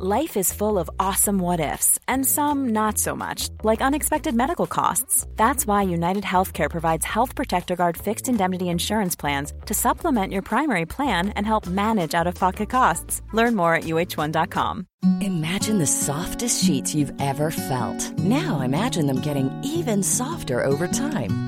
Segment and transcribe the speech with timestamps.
[0.00, 4.68] Life is full of awesome what ifs, and some not so much, like unexpected medical
[4.68, 5.26] costs.
[5.34, 10.42] That's why United Healthcare provides Health Protector Guard fixed indemnity insurance plans to supplement your
[10.42, 13.22] primary plan and help manage out of pocket costs.
[13.32, 14.86] Learn more at uh1.com.
[15.20, 18.16] Imagine the softest sheets you've ever felt.
[18.20, 21.47] Now imagine them getting even softer over time.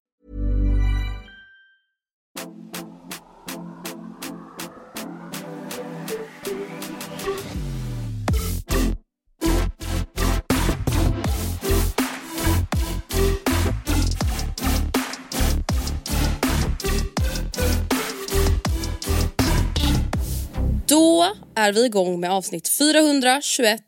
[20.91, 23.83] Då är vi igång med avsnitt 421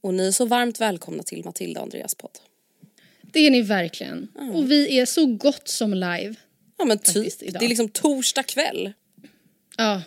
[0.00, 2.38] och ni är så varmt välkomna till Matilda och Andreas podd.
[3.22, 4.28] Det är ni verkligen.
[4.54, 6.34] Och vi är så gott som live.
[6.78, 7.60] Ja men typ, idag.
[7.60, 8.92] det är liksom torsdag kväll.
[9.76, 10.02] Ja,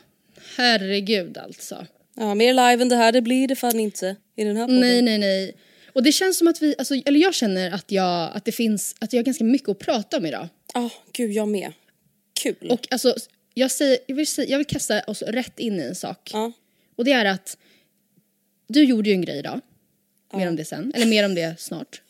[0.56, 1.86] herregud alltså.
[2.16, 4.80] Ja mer live än det här det blir det fan inte i den här podden.
[4.80, 5.56] Nej, nej, nej.
[5.94, 8.96] Och det känns som att vi, alltså, eller jag känner att jag, att det finns,
[9.00, 10.48] att jag har ganska mycket att prata om idag.
[10.74, 11.74] Ja gud jag med.
[12.34, 12.68] Kul.
[12.70, 13.16] Och alltså,
[13.54, 16.30] jag, säger, jag, vill säga, jag vill kasta oss rätt in i en sak.
[16.34, 16.52] ja.
[16.96, 17.58] Och det är att
[18.68, 19.62] du gjorde ju en grej idag.
[20.34, 22.02] Mer om det sen, eller mer om det snart.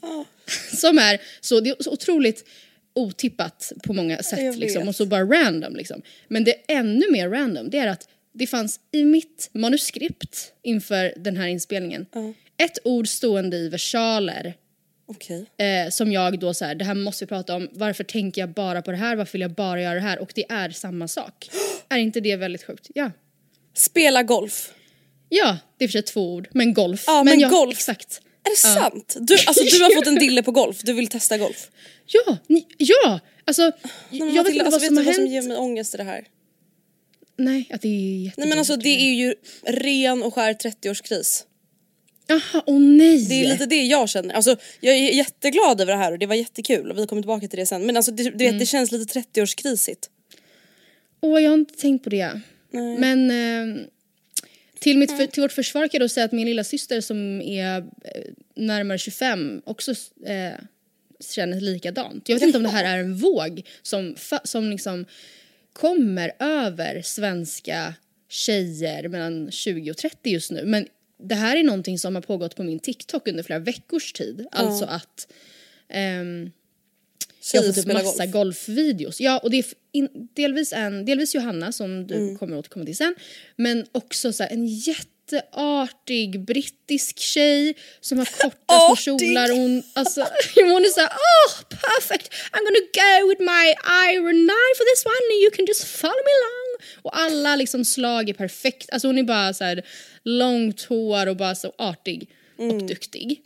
[0.75, 2.45] Som är så, det är så otroligt
[2.94, 6.02] otippat på många sätt liksom, och så bara random liksom.
[6.28, 11.38] Men det ännu mer random det är att det fanns i mitt manuskript inför den
[11.38, 12.06] här inspelningen
[12.58, 14.53] ett ord stående i versaler
[15.16, 15.45] Okej.
[15.57, 18.49] eh, som jag då så här, det här måste vi prata om, varför tänker jag
[18.49, 21.07] bara på det här, varför vill jag bara göra det här och det är samma
[21.07, 21.49] sak.
[21.89, 22.88] är inte det väldigt sjukt?
[22.94, 23.11] Ja.
[23.73, 24.73] Spela golf.
[25.29, 27.03] Ja, det är för sig två ord, men golf.
[27.07, 27.73] Ja, men jag, golf.
[27.73, 28.22] Exakt.
[28.44, 29.16] Är det sant?
[29.19, 31.69] Du, alltså, du har fått en dille på golf, du vill testa golf.
[32.05, 33.19] Ja, ni, ja!
[33.45, 33.72] Alltså, Nej,
[34.09, 35.33] men jag vet inte vad alltså, som vet har du vad som hänt.
[35.33, 36.28] ger mig ångest i det här?
[37.38, 37.91] Nej, att det är
[38.23, 38.38] jättedyrt.
[38.38, 41.43] Nej men alltså det är ju ren och skär 30-årskris.
[42.28, 43.26] Jaha, åh nej!
[43.30, 44.34] Det är lite det jag känner.
[44.34, 47.48] Alltså, jag är jätteglad över det här och det var jättekul och vi kommer tillbaka
[47.48, 47.86] till det sen.
[47.86, 48.59] Men alltså, det, du vet, Mm.
[48.59, 50.09] det känns lite 30-årskrisigt.
[51.22, 52.42] Åh, jag har inte tänkt på det.
[52.72, 52.98] Nej.
[52.98, 53.86] Men eh,
[54.80, 57.42] till, mitt, för, till vårt försvar kan jag då säga att min lilla syster som
[57.42, 57.84] är eh,
[58.56, 59.92] närmare 25 också
[60.26, 60.52] eh,
[61.20, 62.30] känner likadant.
[62.30, 65.06] Jag vet inte om det här är en våg som, som liksom
[65.74, 67.94] kommer över svenska
[68.30, 70.66] tjejer mellan 20 och 30 just nu.
[70.66, 70.88] Men
[71.24, 74.48] det här är någonting som har pågått på min TikTok under flera veckors tid.
[74.52, 75.28] Alltså att
[75.90, 76.52] ehm,
[77.54, 78.32] jag har fått upp massa golf.
[78.68, 79.22] golfvideos.
[79.22, 82.38] Ja, och det är in, delvis, en, delvis Johanna som du Mm.
[82.38, 83.16] kommer återkomma till sen.
[83.56, 89.50] Men också så här, en jätteartig brittisk tjej som har korta små kjolar.
[89.50, 90.22] Hon, alltså,
[90.56, 93.66] hon är såhär oh perfect I'm gonna go with my
[94.12, 96.60] iron knife for this one and you can just follow me along.
[97.02, 98.90] Och alla liksom slag är perfekt.
[98.92, 99.86] Alltså hon är bara så här
[100.24, 102.75] långt hår och bara så artig Mm.
[102.75, 103.42] och duktig.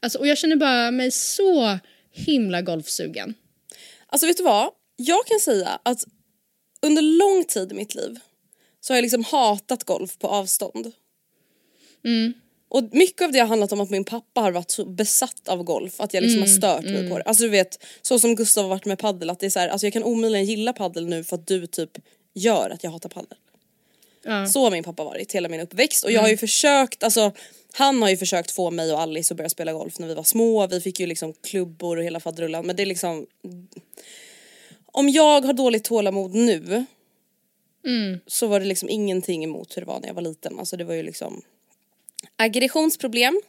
[0.00, 1.78] Alltså, och jag känner bara mig så
[2.12, 3.34] himla golfsugen.
[4.06, 4.70] Alltså vet du vad?
[4.96, 6.04] Jag kan säga att
[6.82, 8.18] under lång tid i mitt liv
[8.80, 10.92] så har jag liksom hatat golf på avstånd.
[12.04, 12.32] Mm.
[12.68, 15.62] Och mycket av det har handlat om att min pappa har varit så besatt av
[15.62, 17.24] golf att jag liksom Mm, har stört mig på det.
[17.24, 19.68] Alltså du vet, så som Gustav har varit med paddel att det är så här,
[19.68, 21.90] alltså jag kan omöjligen gilla paddel nu för att du typ
[22.34, 23.38] gör att jag hatar paddel.
[24.24, 24.46] Ja.
[24.46, 27.32] Så har min pappa varit hela min uppväxt och jag har ju försökt, alltså
[27.72, 30.22] han har ju försökt få mig och Alice att börja spela golf när vi var
[30.22, 30.66] små.
[30.66, 33.26] Vi fick ju liksom klubbor och hela faderullan men det är liksom
[34.86, 36.84] Om jag har dåligt tålamod nu
[38.26, 40.58] så var det liksom ingenting emot hur det var när jag var liten.
[40.58, 41.42] Alltså det var ju liksom
[42.36, 43.40] aggressionsproblem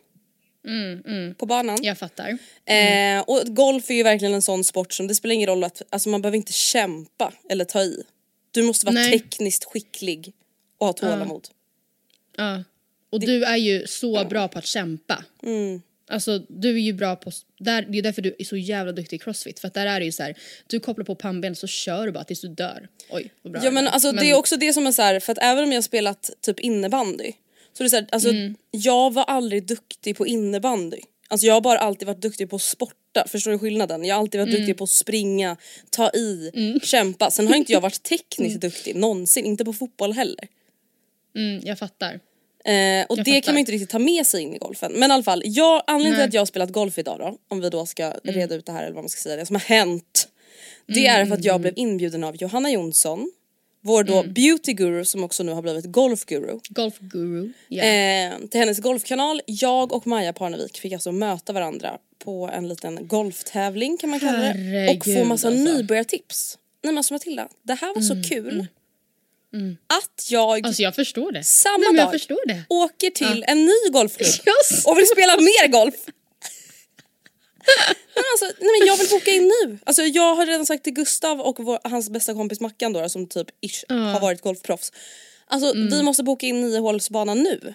[1.37, 1.77] på banan.
[1.81, 2.37] Jag fattar.
[2.65, 5.81] Eh, och golf är ju verkligen en sån sport som det spelar ingen roll att
[5.89, 8.03] alltså man behöver inte kämpa eller ta i.
[8.51, 9.19] Du måste vara Nej.
[9.19, 10.33] tekniskt skicklig
[10.77, 11.47] och ha tålamod.
[12.37, 12.63] Ja.
[13.09, 15.23] Och du är ju så bra på att kämpa.
[15.43, 15.81] Mm.
[16.11, 19.15] Alltså du är ju bra på, där, det är därför du är så jävla duktig
[19.15, 19.59] i crossfit.
[19.59, 20.37] För att där är det ju så här,
[20.67, 22.87] du kopplar på pannben så kör du bara tills du dör.
[23.09, 25.31] Oj vad bra Ja men alltså det är också det som är så här, för
[25.31, 27.31] att även om jag har spelat typ innebandy
[27.73, 28.55] så är det så här, alltså Mm.
[28.71, 31.01] jag var aldrig duktig på innebandy.
[31.31, 34.05] Alltså jag har bara alltid varit duktig på att sporta, förstår du skillnaden?
[34.05, 34.61] Jag har alltid varit Mm.
[34.61, 35.57] duktig på att springa,
[35.89, 36.51] ta i,
[36.83, 37.31] kämpa.
[37.31, 40.47] Sen har inte jag varit tekniskt duktig någonsin, inte på fotboll heller.
[41.35, 42.19] Mm, jag fattar.
[42.65, 43.51] Eh, och Jag det kan fattar.
[43.53, 44.91] man inte riktigt ta med sig in i golfen.
[44.95, 47.61] Men i alla fall, jag, anledningen till att jag har spelat golf idag då, om
[47.61, 49.61] vi då ska reda ut det här eller vad man ska säga, det som har
[49.61, 50.27] hänt.
[50.85, 53.31] Det Mm, är för att jag blev inbjuden av Johanna Jonsson,
[53.81, 54.33] vår då Mm.
[54.33, 56.59] beauty guru som också nu har blivit golfguru.
[56.69, 57.51] Golfguru.
[57.67, 57.83] Ja.
[57.83, 59.41] Eh, till hennes golfkanal.
[59.45, 64.37] Jag och Maja Parnevik fick alltså möta varandra på en liten golftävling kan man kalla
[64.39, 64.49] det.
[64.49, 65.63] Och Herregud, få massa alltså.
[65.63, 66.57] nybörjartips.
[66.83, 68.67] Nej men alltså Matilda, det här var så kul.
[69.87, 71.43] Att jag Alltså jag förstår det.
[71.43, 74.55] samma Nej, dag åker till en ny golfklubb
[74.85, 75.95] och vill spela mer golf.
[78.15, 79.77] Nej, alltså, nej men jag vill boka in nu.
[79.83, 83.27] Alltså, jag har redan sagt till Gustav och vår, hans bästa kompis Mackan då, som
[83.27, 84.91] typ ish, har varit golfproffs.
[85.47, 85.89] Alltså Mm.
[85.89, 87.73] vi måste boka in niohålsbanan nu.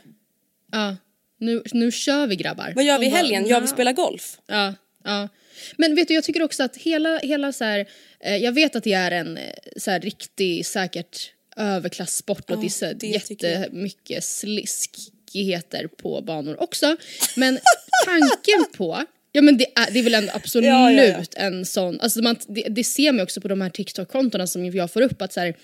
[0.73, 0.97] Ja.
[1.39, 2.73] Nu, nu kör vi grabbar.
[2.77, 3.47] Vad gör vi i helgen?
[3.49, 4.39] Jag vill spela golf.
[4.47, 4.75] Ja,
[5.05, 5.29] ja.
[5.77, 7.87] Men vet du, jag tycker också att hela, hela så här,
[8.21, 12.83] eh, jag vet att det är en eh, så här riktig säkert överklasssport och det
[12.83, 16.97] är det jättemycket sliskigheter på banor också.
[17.37, 17.59] Men
[18.05, 19.05] tanken på
[19.37, 21.25] Ja men det är, det är väl ändå absolut Ja, ja, ja.
[21.37, 24.91] en sån, alltså man, det, det ser man också på de här TikTok-kontona som jag
[24.91, 25.55] får upp att så här,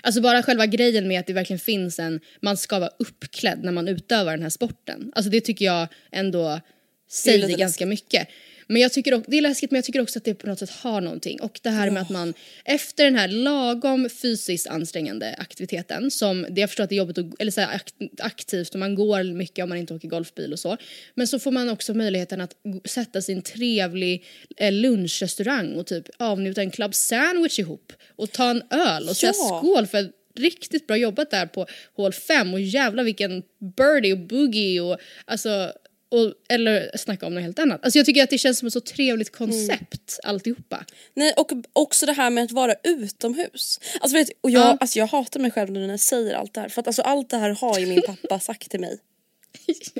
[0.00, 3.72] Alltså bara själva grejen med att det verkligen finns en, man ska vara uppklädd när
[3.72, 5.12] man utövar den här sporten.
[5.14, 6.60] Alltså det tycker jag ändå
[7.10, 8.28] säger ganska mycket.
[8.66, 10.58] Men jag tycker också, det är läskigt men jag tycker också att det på något
[10.58, 11.40] sätt har någonting.
[11.40, 12.34] Och det här med att man
[12.64, 17.18] efter den här lagom fysiskt ansträngande aktiviteten som, det jag förstår att det är jobbigt
[17.18, 20.52] att, eller så här, akt, aktivt och man går mycket om man inte åker golfbil
[20.52, 20.76] och så.
[21.14, 24.24] Men så får man också möjligheten att sätta en trevlig
[24.56, 29.32] eh, lunchrestaurang och typ avnjuta en club sandwich ihop och ta en öl och säga
[29.36, 29.58] Ja.
[29.62, 33.42] skål för riktigt bra jobbat där på hål 5 och jävlar vilken
[33.76, 35.72] birdie och boogie och alltså
[36.14, 37.84] och, eller snacka om något helt annat.
[37.84, 40.84] Alltså jag tycker att det känns som ett så trevligt koncept alltihopa.
[41.14, 43.80] Nej och också det här med att vara utomhus.
[44.00, 44.76] Alltså, vet, och jag, Ja.
[44.80, 46.68] alltså, jag hatar mig själv när jag säger allt det här.
[46.68, 48.98] För att alltså, allt det här har ju min pappa sagt till mig.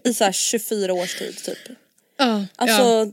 [0.04, 1.58] I så här 24 års tid typ.
[2.16, 3.10] Ja, Alltså ja.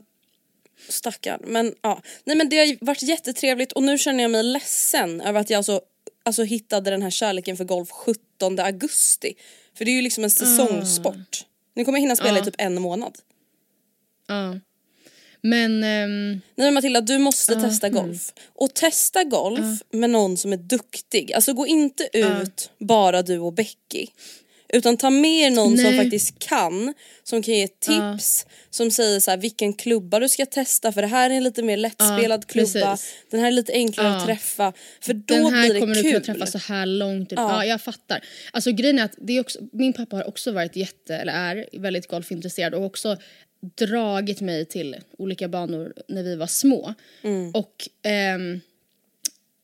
[0.90, 1.42] stackarn.
[1.44, 2.02] Men ja.
[2.24, 5.58] Nej men det har varit jättetrevligt och nu känner jag mig ledsen över att jag
[5.58, 5.82] alltså,
[6.24, 9.34] alltså hittade den här kärleken för golf 17 augusti.
[9.78, 11.46] För det är ju liksom en säsongssport.
[11.74, 13.18] Nu kommer jag hinna spela i typ en månad.
[14.28, 14.56] ja.
[15.44, 18.34] Men ehm, Nej men Matilda du måste testa golf.
[18.56, 21.34] Och testa golf med någon som är duktig.
[21.34, 24.08] Alltså gå inte ut bara du och Becky.
[24.74, 25.98] Utan ta med er någon som Nej.
[25.98, 30.92] faktiskt kan, som kan ge tips, som säger så här, vilken klubba du ska testa
[30.92, 33.14] för det här är en lite mer lättspelad Ja, klubba, precis.
[33.32, 34.26] den här är lite enklare att Ja.
[34.26, 34.74] träffa.
[35.02, 36.04] För då den här blir det kommer kul.
[36.04, 37.32] du kunna träffa så här långt.
[37.32, 37.66] Ja.
[37.66, 38.24] jag fattar.
[38.52, 41.66] Alltså grejen är att det är också, min pappa har också varit jätte, eller är
[41.80, 43.18] väldigt golfintresserad och också
[43.78, 46.94] dragit mig till olika banor när vi var små.
[47.24, 47.52] Mm.
[47.52, 48.60] Och ehm,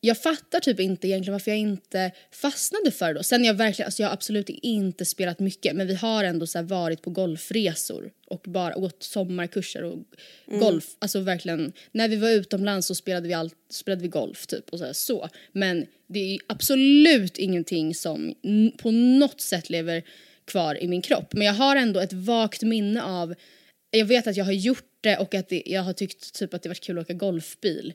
[0.00, 3.22] jag fattar typ inte egentligen varför jag inte fastnade för det då.
[3.22, 6.62] Sen jag verkligen, alltså jag har absolut inte spelat mycket men vi har ändå så
[6.62, 9.98] varit på golfresor och bara gått sommarkurser och
[10.46, 10.84] golf.
[10.98, 14.78] Alltså verkligen, när vi var utomlands så spelade vi, allt, spelade vi golf typ och
[14.78, 15.28] så, här, så.
[15.52, 18.34] Men det är absolut ingenting som
[18.78, 20.02] på något sätt lever
[20.44, 21.32] kvar i min kropp.
[21.32, 23.34] Men jag har ändå ett vagt minne av,
[23.90, 26.62] jag vet att jag har gjort det och att det, jag har tyckt typ att
[26.62, 27.92] det varit kul att åka golfbil.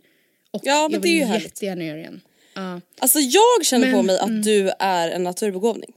[0.53, 1.43] Och Ja, men jag det är vill ju härligt.
[1.45, 2.21] jättegärna göra det igen.
[2.53, 5.93] Ja, Alltså jag känner på Men- mig att du är en naturbegåvning.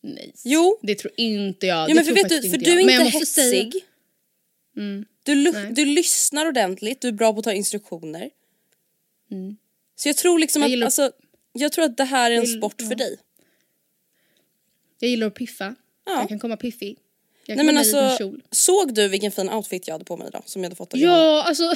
[0.00, 0.32] nej.
[0.44, 0.78] Jo.
[0.82, 1.76] Det tror inte jag.
[1.82, 3.06] Ja, det men för, vet du, för du är jag.
[3.06, 3.84] Inte måste säga- hetsig.
[5.22, 8.30] Du, du lyssnar ordentligt, du är bra på att ta instruktioner.
[9.96, 11.10] Så jag tror liksom Jag att, gillar- alltså,
[11.52, 13.16] jag tror att det här är en Vill- sport för dig.
[14.98, 15.74] Jag gillar att piffa.
[16.06, 16.18] Ja.
[16.20, 16.98] Jag kan komma piffig.
[17.46, 18.18] Jag Nej men alltså,
[18.50, 21.00] såg du vilken fin outfit jag hade på mig idag som jag hade fått av?
[21.00, 21.74] Ja, alltså.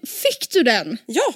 [0.00, 0.96] Det, fick du den?
[1.06, 1.34] Ja!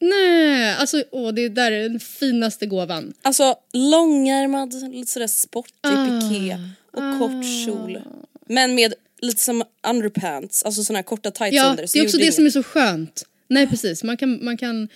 [0.00, 3.12] Nej, alltså åh, det där är den finaste gåvan.
[3.22, 6.20] Alltså långärmad, lite sådär sportig Ah.
[6.30, 6.58] piké
[6.92, 8.02] och kort kjol.
[8.48, 11.86] Men med lite som underpants, alltså såna här korta tights Ja, under.
[11.92, 13.24] det är också det som är så skönt.
[13.48, 14.88] Nej precis, man kan, man kan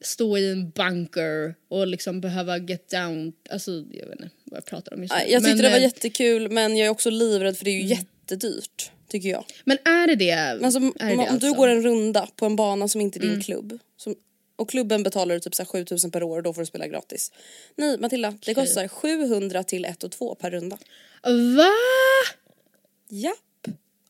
[0.00, 4.64] stå i en bunker och liksom behöva get down, alltså jag vet inte vad jag
[4.64, 5.20] pratar om just nu.
[5.20, 7.82] Jag tyckte men, det var eh, jättekul men jag är också livrädd för det är
[7.82, 8.90] ju jättedyrt.
[9.08, 9.44] Tycker jag.
[9.64, 10.32] Men är det det?
[10.32, 11.46] Alltså, om är det om det du alltså?
[11.46, 11.56] Mm.
[11.56, 14.14] går en runda på en bana som inte är din klubb som,
[14.56, 16.86] och klubben betalar du typ så här 7000 per år och då får du spela
[16.86, 17.32] gratis.
[17.76, 20.78] Nej Matilda, det kostar 700 till 1 och 2 per runda.
[21.56, 21.72] Va?
[23.08, 23.36] Japp.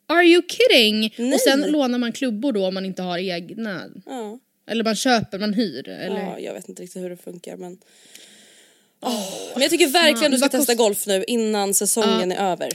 [0.06, 1.14] Are you kidding?
[1.16, 1.34] Nej.
[1.34, 3.84] Och sen lånar man klubbor då om man inte har egna.
[4.06, 4.38] Ja.
[4.66, 5.88] Eller man köper, man hyr.
[5.88, 6.20] Eller?
[6.20, 7.78] ja, jag vet inte riktigt hur det funkar men...
[9.00, 12.72] Åh, men jag tycker verkligen du ska testa golf nu innan säsongen är över.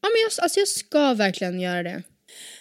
[0.00, 2.02] Ja men jag, alltså jag ska verkligen göra det.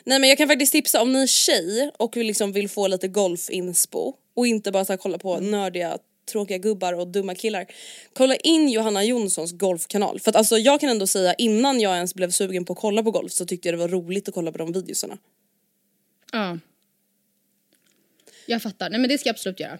[0.03, 2.87] Nej men jag kan faktiskt tipsa om ni är tjej och vill, liksom vill få
[2.87, 5.51] lite golfinspo och inte bara så här, kolla på Mm.
[5.51, 5.97] nördiga
[6.31, 7.65] tråkiga gubbar och dumma killar.
[8.13, 10.19] Kolla in Johanna Jonssons golfkanal.
[10.19, 13.03] För att alltså jag kan ändå säga innan jag ens blev sugen på att kolla
[13.03, 15.17] på golf så tyckte jag det var roligt att kolla på de videosarna.
[16.31, 16.59] Ja.
[18.45, 18.89] Jag fattar.
[18.89, 19.79] Nej men det ska jag absolut göra.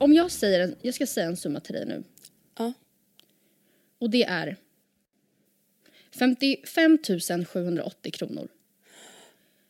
[0.00, 2.02] Om jag säger, en, jag ska säga en summa till dig nu.
[2.58, 2.72] Ja.
[3.98, 4.56] Och det är
[6.10, 6.98] 55
[7.46, 8.48] 780 kronor.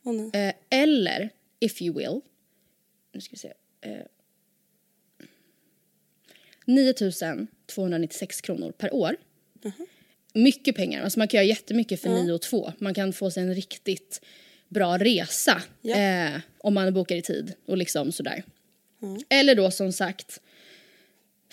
[0.02, 0.30] Nej.
[0.32, 2.20] Eh, eller, if you will,
[3.12, 3.52] nu ska vi se.
[3.80, 4.06] Eh,
[6.64, 6.94] 9
[7.66, 9.16] 296 kronor per år.
[10.34, 12.72] Mycket pengar, alltså man kan göra jättemycket för 9 och 2.
[12.78, 14.20] Man kan få sig en riktigt
[14.68, 15.96] bra resa Ja.
[15.96, 18.44] eh, om man bokar i tid och liksom sådär.
[19.28, 20.40] Eller då som sagt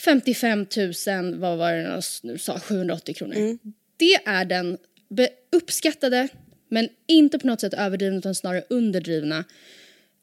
[0.06, 0.66] 55
[1.08, 3.36] 000, vad var det nu sa, 780 kronor.
[3.98, 4.78] Det är den
[5.52, 6.28] uppskattade,
[6.70, 9.44] men inte på något sätt överdrivna utan snarare underdrivna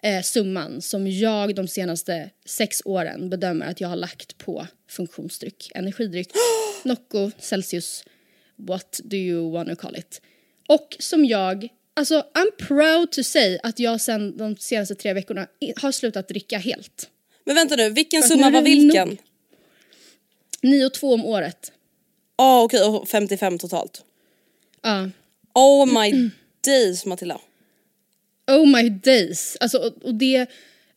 [0.02, 5.70] eh, summan som jag de senaste sex åren bedömer att jag har lagt på funktionsdryck,
[5.74, 6.28] energidryck,
[6.84, 8.04] Nocco, Celsius,
[8.56, 10.20] what do you wanna call it.
[10.68, 15.46] Och som jag, alltså I'm proud to say att jag sen de senaste tre veckorna
[15.76, 17.10] har slutat dricka helt.
[17.44, 19.08] Men vänta nu, vilken Fast summa var vilken?
[19.08, 19.18] nog.
[20.62, 21.72] 9 och 2 om året.
[22.36, 24.04] Ja okej, och 55 totalt.
[24.82, 25.10] Ja.
[25.54, 26.30] Oh my
[26.66, 27.38] days Matilda.
[28.50, 29.56] Oh my days.
[29.60, 30.46] Alltså, och, och det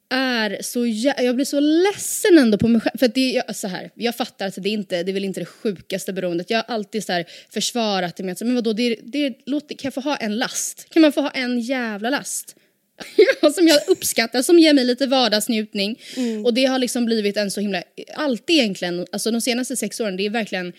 [0.09, 2.97] är så jä- Jag blir så ledsen ändå på mig själv.
[2.97, 5.39] För att det är så här, jag fattar att det, inte, det är väl inte
[5.39, 6.49] det sjukaste beroendet.
[6.49, 9.33] Jag har alltid så här försvarat det med att, men vadå, det, är- det, är-
[9.45, 10.89] låt, kan jag få ha en last?
[10.89, 12.55] Kan man få ha en jävla last?
[13.55, 15.99] Som jag uppskattar, som ger mig lite vardagsnjutning.
[16.45, 17.83] Och det har liksom blivit en så himla,
[18.15, 20.73] alltid egentligen, alltså de senaste sex åren, det är verkligen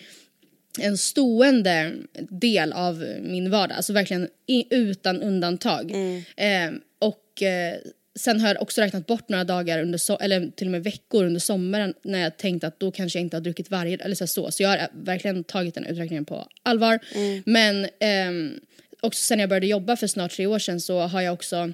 [0.79, 1.93] en stående
[2.29, 5.91] del av min vardag, alltså verkligen i, utan undantag.
[6.37, 7.75] Eh, och eh,
[8.19, 11.25] sen har jag också räknat bort några dagar, under so- eller till och med veckor
[11.25, 14.27] under sommaren när jag tänkte att då kanske jag inte har druckit varje eller så,
[14.27, 14.51] så.
[14.51, 16.99] Så jag har verkligen tagit den uträkningen på allvar.
[17.45, 18.59] Men ehm,
[19.01, 21.71] också sen jag började jobba för snart tre år sedan så har jag också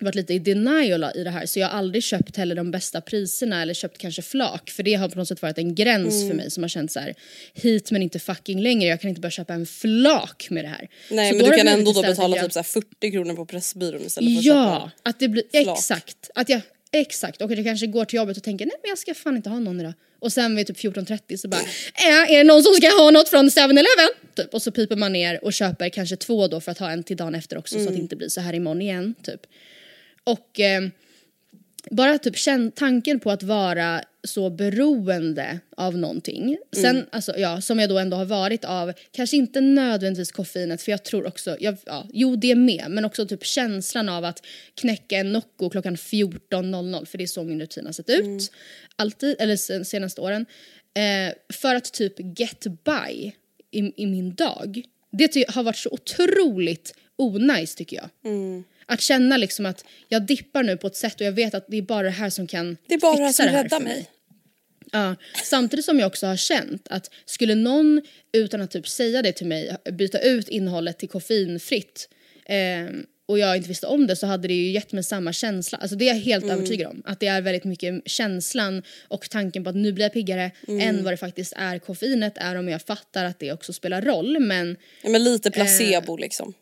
[0.00, 3.00] varit lite i denial i det här så jag har aldrig köpt heller de bästa
[3.00, 6.28] priserna eller köpt kanske flak för det har på något sätt varit en gräns Mm.
[6.28, 7.14] för mig som har känt så här
[7.54, 10.88] hit men inte fucking längre jag kan inte bara köpa en flak med det här.
[11.10, 13.46] Nej Så men du kan ändå då betala jag- typ så här 40 kronor på
[13.46, 14.90] Pressbyrån istället för att Ja, köpa.
[15.02, 15.78] att det blir flak.
[15.78, 16.30] exakt.
[16.34, 16.60] Att jag,
[16.92, 19.50] exakt, och jag kanske går till jobbet och tänker nej men jag ska fan inte
[19.50, 19.92] ha någon idag.
[20.20, 23.28] Och sen vid typ 14.30 så bara äh, är det någon som ska ha något
[23.28, 24.08] från 7-Eleven?
[24.34, 24.54] Typ.
[24.54, 27.16] Och så piper man ner och köper kanske två då för att ha en till
[27.16, 29.40] dagen efter också så att det inte blir så här imorgon igen typ.
[30.24, 30.82] Och eh,
[31.90, 36.58] bara typ känn, tanken på att vara så beroende av någonting.
[36.76, 40.92] Sen, alltså, ja, som jag då ändå har varit av, kanske inte nödvändigtvis koffeinet för
[40.92, 45.16] jag tror också, jag, ja, jo det med, men också typ känslan av att knäcka
[45.16, 48.52] en Nocco klockan 14.00 för det är så min rutin har sett ut.
[48.96, 50.46] Alltid, eller sen, senaste åren.
[50.94, 53.32] Eh, för att typ get by
[53.70, 54.82] i, i min dag.
[55.12, 58.32] Det har varit så otroligt onajs tycker jag.
[58.92, 61.76] Att känna liksom att jag dippar nu på ett sätt och jag vet att det
[61.76, 64.10] är bara det här som kan Det är bara det här som räddar för mig.
[64.92, 69.32] Ja, samtidigt som jag också har känt att skulle någon utan att typ säga det
[69.32, 72.08] till mig byta ut innehållet till koffeinfritt
[72.46, 72.96] eh,
[73.26, 75.78] och jag inte visste om det så hade det ju gett mig samma känsla.
[75.78, 77.02] Alltså det är jag helt övertygad om.
[77.04, 81.04] Att det är väldigt mycket känslan och tanken på att nu blir jag piggare än
[81.04, 84.76] vad det faktiskt är koffeinet är om jag fattar att det också spelar roll men
[85.02, 86.54] Ja, men lite placebo liksom.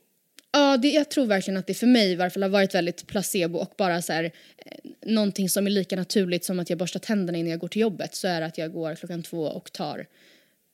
[0.52, 3.06] Ja, det, jag tror verkligen att det för mig i varje fall har varit väldigt
[3.06, 4.30] placebo och bara så här, eh,
[5.06, 8.14] någonting som är lika naturligt som att jag borstar tänderna innan jag går till jobbet
[8.14, 10.06] så är det att jag går klockan två och tar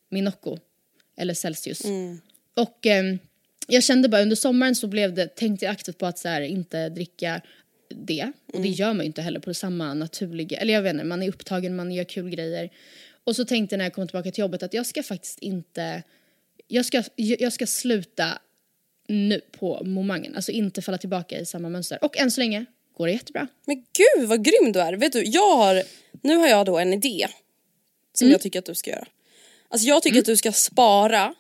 [0.09, 0.59] min Nocco
[1.17, 1.85] eller Celsius.
[2.55, 3.19] Och ehm,
[3.69, 6.41] jag kände bara under sommaren så blev det, tänkte jag aktivt på att så här,
[6.41, 7.41] inte dricka
[7.91, 11.05] det och det gör man ju inte heller på samma naturliga, eller jag vet inte,
[11.05, 12.71] man är upptagen, man gör kul grejer.
[13.25, 16.03] Och så tänkte jag när jag kom tillbaka till jobbet att jag ska faktiskt inte,
[16.69, 18.39] jag ska, jag ska sluta
[19.09, 20.37] nu på momangen.
[20.37, 21.99] Alltså inte falla tillbaka i samma mönster.
[22.05, 22.65] Och än så länge
[22.97, 23.49] går det jättebra.
[23.65, 24.93] Men gud vad grym du är.
[24.93, 25.83] Vet du, jag har,
[26.23, 27.29] nu har jag då en idé
[28.13, 29.07] som jag tycker att du ska göra.
[29.69, 31.35] Alltså jag tycker att du ska spara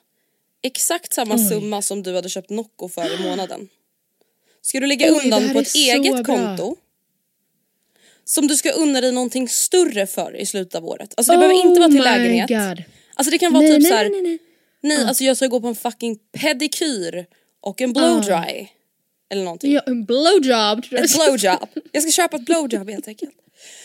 [0.63, 3.69] exakt samma summa som du hade köpt Nocco för i månaden.
[4.63, 6.25] Ska du lägga Oj, undan på ett eget bra.
[6.25, 6.77] konto
[8.25, 11.15] som du ska unna dig någonting större för i slutet av året.
[11.17, 12.49] Alltså det behöver inte vara till Oh lägenhet.
[12.49, 12.85] God.
[13.15, 14.39] Alltså det kan vara Nej, typ nej, så här, nej, nej,
[14.81, 17.27] nej alltså jag ska gå på en fucking pedikyr
[17.67, 18.69] och en blowdry.
[19.31, 19.73] Eller någonting.
[19.73, 20.85] Ja, en blowjob.
[20.91, 21.69] Ett blowjob.
[21.93, 23.33] Jag ska köpa ett blowjob helt enkelt.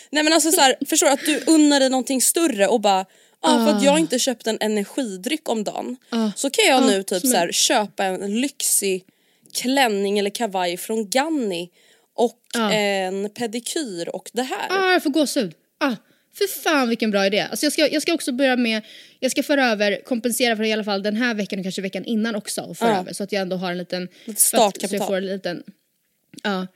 [0.09, 3.05] Nej men alltså så här, förstår du att du unnar dig någonting större och bara
[3.39, 5.97] ah, för att jag inte köpt en energidryck om dagen
[6.35, 9.05] så kan jag nu typ så här, köpa en lyxig
[9.53, 11.69] klänning eller kavaj från Ganni
[12.15, 12.39] och
[12.73, 14.67] en pedikyr och det här.
[14.69, 15.53] Ah, jag får gåshud.
[15.77, 15.95] Ah,
[16.37, 17.39] för fan vilken bra idé.
[17.41, 18.81] Alltså jag, ska, jag ska också börja med,
[19.23, 22.05] jag ska föra över, kompensera för i alla fall den här veckan och kanske veckan
[22.05, 22.99] innan också och föra Ja.
[22.99, 24.07] över så att jag ändå har en liten...
[24.25, 24.89] Lite startkapital.
[24.89, 25.63] Så jag får en liten...
[26.43, 26.67] Ja.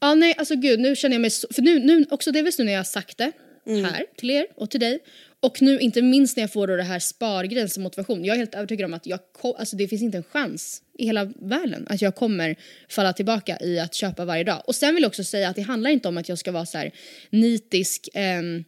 [0.00, 2.64] Ja nej alltså gud nu känner jag mig så, för nu, nu också delvis nu
[2.64, 3.32] när jag har sagt det
[3.66, 3.84] Mm.
[3.84, 4.98] här till er och till dig
[5.40, 8.24] och nu inte minst när jag får då det här spargrejen som motivation.
[8.24, 9.20] Jag är helt övertygad om att jag,
[9.58, 12.56] alltså det finns inte en chans i hela världen att jag kommer
[12.88, 14.62] falla tillbaka i att köpa varje dag.
[14.66, 16.66] Och sen vill jag också säga att det handlar inte om att jag ska vara
[16.66, 16.90] så här
[17.30, 18.64] nitisk ehm,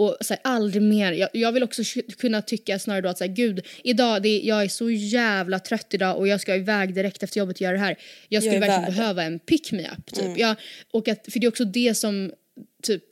[0.00, 1.12] och så här, aldrig mer.
[1.12, 1.82] Jag, jag vill också
[2.18, 5.94] kunna tycka snarare då att så här, gud, idag, det, jag är så jävla trött
[5.94, 7.96] idag och jag ska iväg direkt efter jobbet och göra det här.
[8.28, 10.38] Jag skulle är verkligen värd behöva en pick me up typ.
[10.38, 10.56] Jag,
[10.90, 12.32] och att, för det är också det som
[12.82, 13.04] typ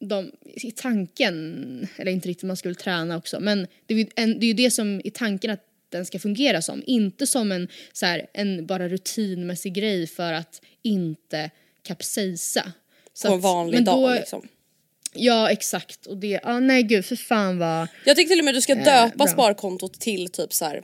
[0.00, 4.38] de, i tanken, eller inte riktigt, man väl träna också, men det är ju, en,
[4.38, 6.82] det är ju det som i tanken att den ska fungera som.
[6.86, 11.50] Inte som en, så här, en bara rutinmässig grej för att inte
[11.82, 12.72] kapsejsa.
[13.14, 14.48] Så På en att- vanlig men dag då- liksom.
[15.14, 18.52] Ja exakt och det, ah, nej gud för fan vad, Jag tycker till och med
[18.52, 19.26] att du ska döpa Eh, bra.
[19.26, 20.82] sparkontot till typ så här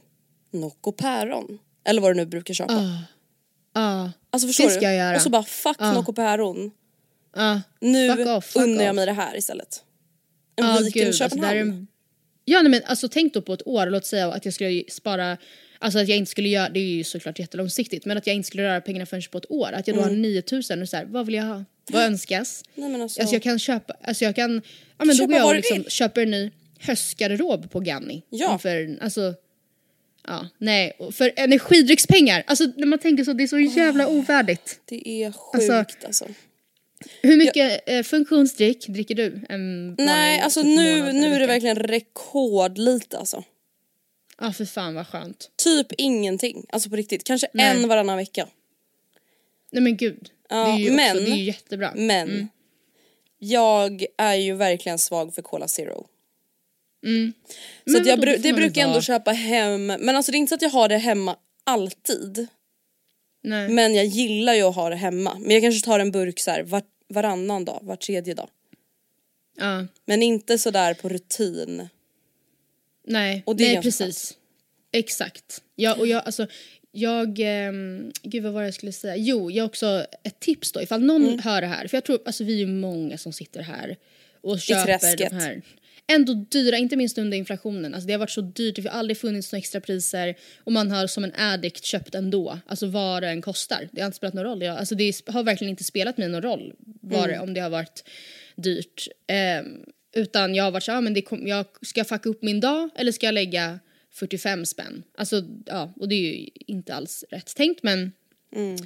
[0.53, 1.59] Nocco päron.
[1.85, 2.99] Eller vad du nu brukar köpa.
[3.75, 4.87] ja, Alltså förstår det ska du?
[4.87, 5.17] jag göra.
[5.17, 6.71] Och så bara fuck Nocco päron.
[7.37, 7.61] ja.
[7.81, 8.97] Nu Fuck off, fuck unnar jag off.
[8.97, 9.85] mig det här istället.
[10.57, 11.57] En Ja, weekend i gud, alltså, det Köpenhamn.
[11.57, 11.87] är en-
[12.45, 15.37] Ja nej, men alltså tänk då på ett år, låt säga att jag skulle spara
[15.83, 18.47] Alltså att jag inte skulle göra, det är ju såklart jättelångsiktigt, men att jag inte
[18.47, 19.73] skulle röra pengarna förrän på ett år.
[19.73, 20.15] Att jag då Mm.
[20.15, 21.65] har 9000 och så här, vad vill jag ha?
[21.91, 22.65] Vad önskas?
[22.75, 24.63] Nej, men alltså- jag kan köpa, alltså jag kan,
[24.99, 28.23] ja men då går jag och liksom köper en ny höstgarderob på Ganni.
[28.31, 28.53] Ja.
[28.53, 29.35] Inför, alltså,
[30.27, 34.81] ja nej, för energidryckspengar, alltså när man tänker så, det är så jävla ovärdigt.
[34.85, 36.27] Det är sjukt Alltså- alltså.
[37.23, 39.41] Hur mycket eh, funktionsdryck dricker du?
[39.49, 43.45] En Nej vanlig alltså typ nu, nu är det verkligen rekordlite alltså.
[44.41, 45.51] Ja för fan vad skönt.
[45.65, 47.25] Typ ingenting, alltså på riktigt.
[47.25, 47.77] Kanske Nej.
[47.83, 48.49] en varannan vecka.
[49.71, 50.31] Nej men gud.
[50.49, 51.93] Ja, det är ju men- också, det är ju jättebra.
[51.97, 52.49] Men
[53.39, 56.07] jag är ju verkligen svag för Cola Zero.
[57.03, 57.33] Så Mm.
[57.85, 60.49] Men att jag, bru- det brukar jag ändå köpa hem, men alltså det är inte
[60.51, 62.47] så att jag har det hemma alltid.
[63.43, 63.69] Nej.
[63.69, 65.37] Men jag gillar ju att ha det hemma.
[65.39, 68.49] Men jag kanske tar en burk så här var, varannan dag, var tredje dag.
[69.57, 69.87] Ja.
[70.05, 71.89] Men inte sådär på rutin.
[73.07, 74.37] Nej, Och det nej precis.
[74.93, 75.63] Exakt.
[75.77, 76.47] Ja, och jag, alltså,
[76.93, 79.17] jag, ehm, gud vad var det jag skulle säga?
[79.17, 81.39] Jo, jag har också ett tips då ifall någon Mm.
[81.39, 81.87] hör det här.
[81.87, 83.97] För jag tror, alltså vi är ju många som sitter här
[84.41, 85.63] och köper de här
[86.13, 87.95] ändå dyra, inte minst under inflationen.
[87.95, 90.91] Alltså det har varit så dyrt, det har aldrig funnits några extra priser och man
[90.91, 92.59] har som en addict köpt ändå.
[92.67, 93.89] Alltså vad det än kostar.
[93.93, 94.63] Det har inte spelat någon roll.
[94.63, 97.71] Jag, alltså det har verkligen inte spelat mig någon roll vad det, om det har
[97.71, 98.05] varit
[98.57, 99.09] dyrt.
[99.27, 102.43] Ehm, utan jag har varit så ja ah, men det kom, jag ska fucka upp
[102.43, 103.79] min dag eller ska jag lägga
[104.13, 105.03] 45 spänn?
[105.19, 108.13] Alltså ja, och det är ju inte alls rätt tänkt men
[108.57, 108.77] mm.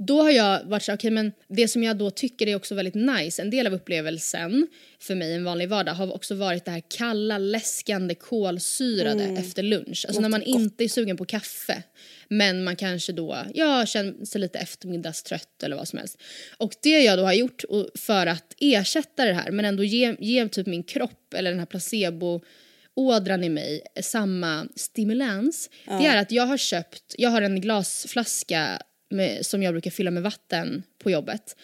[0.00, 2.74] Då har jag varit så här, okej men det som jag då tycker är också
[2.74, 4.66] väldigt nice, en del av upplevelsen
[5.00, 10.04] för mig en vanlig vardag har också varit det här kalla, läskande, kolsyrade efter lunch.
[10.08, 11.82] Alltså när man inte är sugen på kaffe
[12.28, 16.18] men man kanske då, ja, känner sig lite eftermiddagstrött eller vad som helst.
[16.58, 20.48] Och det jag då har gjort för att ersätta det här men ändå ge, ge
[20.48, 22.40] typ min kropp eller den här placebo
[22.94, 25.70] ådran i mig samma stimulans.
[25.84, 30.10] Det är att jag har köpt, jag har en glasflaska med, som jag brukar fylla
[30.10, 31.56] med vatten på jobbet.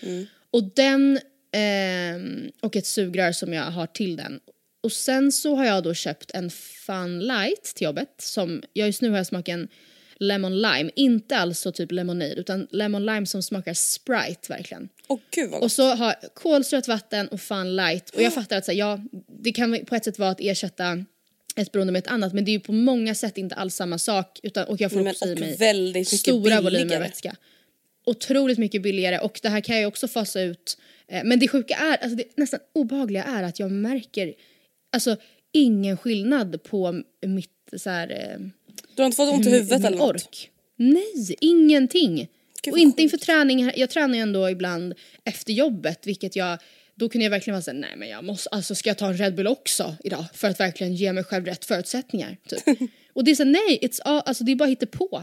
[0.50, 1.20] Och den
[1.52, 4.40] ehm, och ett sugrör som jag har till den.
[4.82, 9.02] Och sen så har jag då köpt en Fun Light till jobbet som, jag just
[9.02, 9.68] nu har jag smaken
[10.18, 14.88] Lemon Lime, inte alls så typ lemonade utan Lemon Lime som smakar Sprite verkligen.
[15.08, 18.10] Åh gud vad Och så har kolsyrat vatten och fun light.
[18.10, 19.00] Och jag fattar att så här, ja,
[19.42, 21.04] det kan på ett sätt vara att ersätta
[21.56, 23.98] ett beroende med ett annat men det är ju på många sätt inte alls samma
[23.98, 25.34] sak utan, och jag får Nej, också i
[25.92, 27.02] mig stora volymer billigare.
[27.02, 27.36] vätska.
[28.06, 30.78] Otroligt mycket billigare och det här kan jag också fasa ut.
[31.08, 34.34] Eh, Men det sjuka är, alltså det nästan obehagliga är att jag märker
[34.92, 35.16] alltså
[35.52, 38.38] ingen skillnad på mitt så här, eh,
[38.94, 40.14] Du har inte fått ont i huvudet eller något?
[40.14, 40.50] ork.
[40.76, 42.28] Nej, ingenting.
[42.62, 43.72] Gud, och inte inför träning.
[43.76, 46.58] Jag tränar ju ändå ibland efter jobbet vilket jag
[46.94, 49.16] då kunde jag verkligen vara såhär, nej men jag måste, alltså ska jag ta en
[49.16, 52.36] Red Bull också idag för att verkligen ge mig själv rätt förutsättningar?
[52.48, 52.62] Typ.
[53.14, 55.22] och det är så nej, it's all, alltså det är bara hittepå.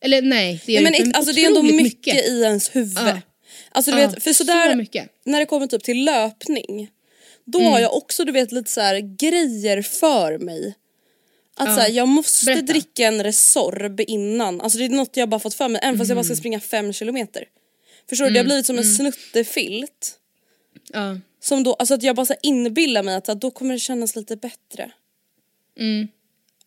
[0.00, 2.96] Eller nej, det är Nej, men alltså det är ändå otroligt mycket, i ens huvud.
[2.98, 3.20] Ja.
[3.70, 5.08] Alltså du Ja, vet, för sådär, så mycket.
[5.24, 6.90] när det kommer typ till löpning,
[7.44, 7.72] då Mm.
[7.72, 10.74] har jag också du vet lite så här grejer för mig.
[11.58, 12.62] Att så här, jag måste Berätta.
[12.72, 16.08] dricka en Resorb innan, alltså det är något jag bara fått för mig även fast
[16.08, 16.24] jag bara Mm.
[16.24, 17.44] ska springa fem kilometer.
[18.08, 18.30] Förstår du?
[18.30, 20.14] Det har blivit som en snuttefilt.
[20.96, 21.18] Ja.
[21.40, 24.16] Som då, alltså att jag bara så inbillar mig att, att då kommer det kännas
[24.16, 24.90] lite bättre.
[25.78, 26.08] Mm.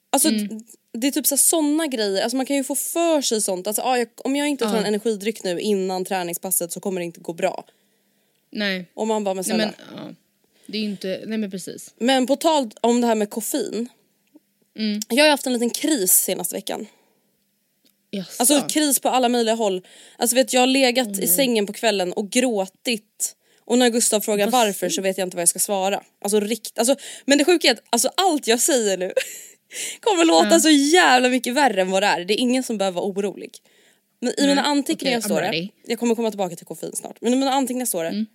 [0.10, 0.60] Alltså d-
[0.94, 3.68] det är typ så såna grejer, alltså man kan ju få för sig sånt.
[3.68, 7.06] Alltså, ah, jag, om jag inte tar en energidryck nu innan träningspasset så kommer det
[7.06, 7.64] inte gå bra.
[8.52, 8.86] Nej.
[8.94, 9.74] Och man bara men nej snälla.
[9.96, 10.14] men, ja.
[10.66, 11.94] Det är inte, nej men precis.
[11.98, 13.90] Men på tal om det här med koffein.
[14.78, 15.00] Mm.
[15.10, 16.88] Jag har haft en liten kris senaste veckan.
[18.12, 18.32] Jaså.
[18.40, 19.88] Alltså kris på alla möjliga håll.
[20.18, 23.36] Alltså vet jag har legat i sängen på kvällen och gråtit.
[23.70, 26.04] Och när Gustav frågar Vad varför så vet jag inte vad jag ska svara.
[26.22, 29.14] Alltså rikt, alltså, men det sjuka är att alltså, allt jag säger nu
[30.00, 32.26] kommer låta så jävla mycket värre än vad det är.
[32.26, 33.58] Det är ingen som behöver vara orolig.
[34.22, 37.34] Men i mina anteckningar I'm står det, jag kommer komma tillbaka till koffein snart, men
[37.34, 38.26] i mina anteckningar står det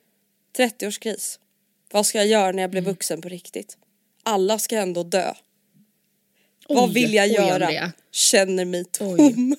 [0.59, 1.39] 30-årskris.
[1.93, 3.77] Vad ska jag göra när jag blir vuxen på riktigt?
[4.23, 5.35] Alla ska ändå dö.
[6.69, 7.65] Vad Oj, vill jag oj, göra?
[7.65, 7.93] Andrea.
[8.13, 9.57] Känner mig tom.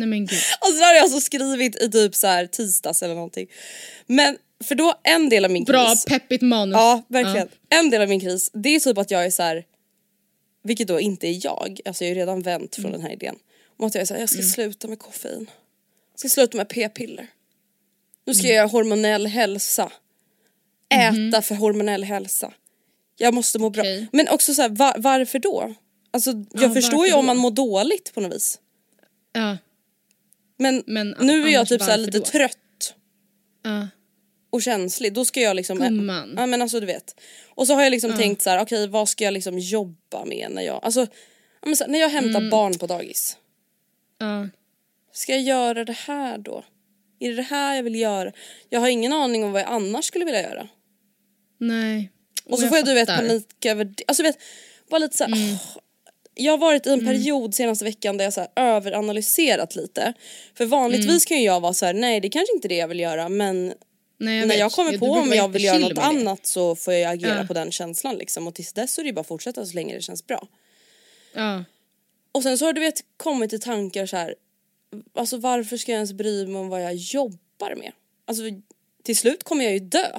[0.00, 0.38] Nej men gud.
[0.60, 3.46] Alltså det har jag alltså skrivit i typ så här tisdags eller någonting.
[4.06, 6.04] Men för då en del av min Bra, kris.
[6.04, 6.74] peppigt manus.
[6.74, 7.48] Ja verkligen.
[7.70, 9.64] En del av min kris det är typ att jag är så här.
[10.62, 13.36] Vilket då inte är jag, alltså jag har ju redan vänt från den här idén.
[13.78, 15.50] Om att jag är så här, jag ska sluta med koffein.
[16.12, 17.26] Jag ska sluta med p-piller.
[18.26, 19.92] Nu ska jag göra hormonell hälsa.
[20.94, 22.52] Äta för hormonell hälsa.
[23.16, 23.82] Jag måste må bra.
[23.82, 24.06] Okej.
[24.12, 25.74] Men också så här, va- varför då?
[26.10, 28.58] Alltså jag förstår ju om man mår dåligt på något vis.
[29.32, 29.58] Ja.
[30.60, 32.24] Men, Men nu är jag typ så lite då?
[32.24, 32.94] trött
[33.62, 33.88] Ja.
[34.50, 35.12] och känslig.
[35.14, 35.78] Då ska jag liksom...
[35.78, 36.34] Gumman.
[36.36, 37.20] Ja men alltså du vet.
[37.54, 40.50] Och så har jag liksom tänkt så här: okej vad ska jag liksom jobba med
[40.50, 40.80] när jag...
[40.84, 41.00] Alltså
[41.62, 42.50] här, när jag hämtar Mm.
[42.50, 43.36] barn på dagis.
[44.18, 44.48] Ja.
[45.12, 46.64] Ska jag göra det här då?
[47.20, 48.32] Är det det här jag vill göra?
[48.68, 50.68] Jag har ingen aning om vad jag annars skulle vilja göra.
[51.58, 52.10] Nej.
[52.44, 54.04] Och så får jag du vet panik över det.
[54.06, 54.38] Alltså vet,
[54.90, 55.54] bara lite så här, Mm.
[55.54, 55.82] åh.
[56.42, 60.12] Jag har varit i en period senaste veckan där jag så överanalyserat lite.
[60.54, 61.20] För vanligtvis Mm.
[61.20, 63.28] kan ju jag vara så här: nej det kanske inte är det jag vill göra
[63.28, 63.74] men
[64.18, 67.12] Nej, jag när jag kommer på om jag vill göra något annat så får jag
[67.12, 67.44] agera Ja.
[67.46, 69.94] på den känslan liksom och tills dess så är det bara att fortsätta så länge
[69.94, 70.46] det känns bra.
[71.34, 71.64] Ja.
[72.32, 74.34] Och sen så har du vet kommit till tankar så här.
[75.14, 77.92] alltså varför ska jag ens bry mig om vad jag jobbar med?
[78.26, 78.42] Alltså
[79.02, 80.18] till slut kommer jag ju dö.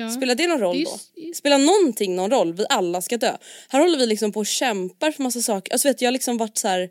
[0.00, 0.10] Ja.
[0.10, 1.32] Spelar det någon roll Det då?
[1.34, 2.52] Spelar någonting någon roll?
[2.54, 3.36] Vi alla ska dö.
[3.68, 5.72] Här håller vi liksom på och kämpar för massa saker.
[5.72, 6.90] Alltså vet jag har liksom varit så här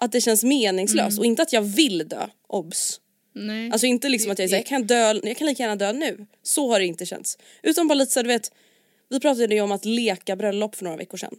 [0.00, 3.00] att det känns meningslöst och inte att jag vill dö, obs.
[3.34, 3.70] Nej.
[3.72, 5.76] Alltså inte liksom att jag, är så här, jag kan dö, jag kan lika gärna
[5.76, 6.26] dö nu.
[6.42, 7.38] Så har det inte känts.
[7.62, 8.52] Utan bara lite så här, du vet,
[9.08, 11.34] vi pratade ju om att leka bröllop för några veckor sedan.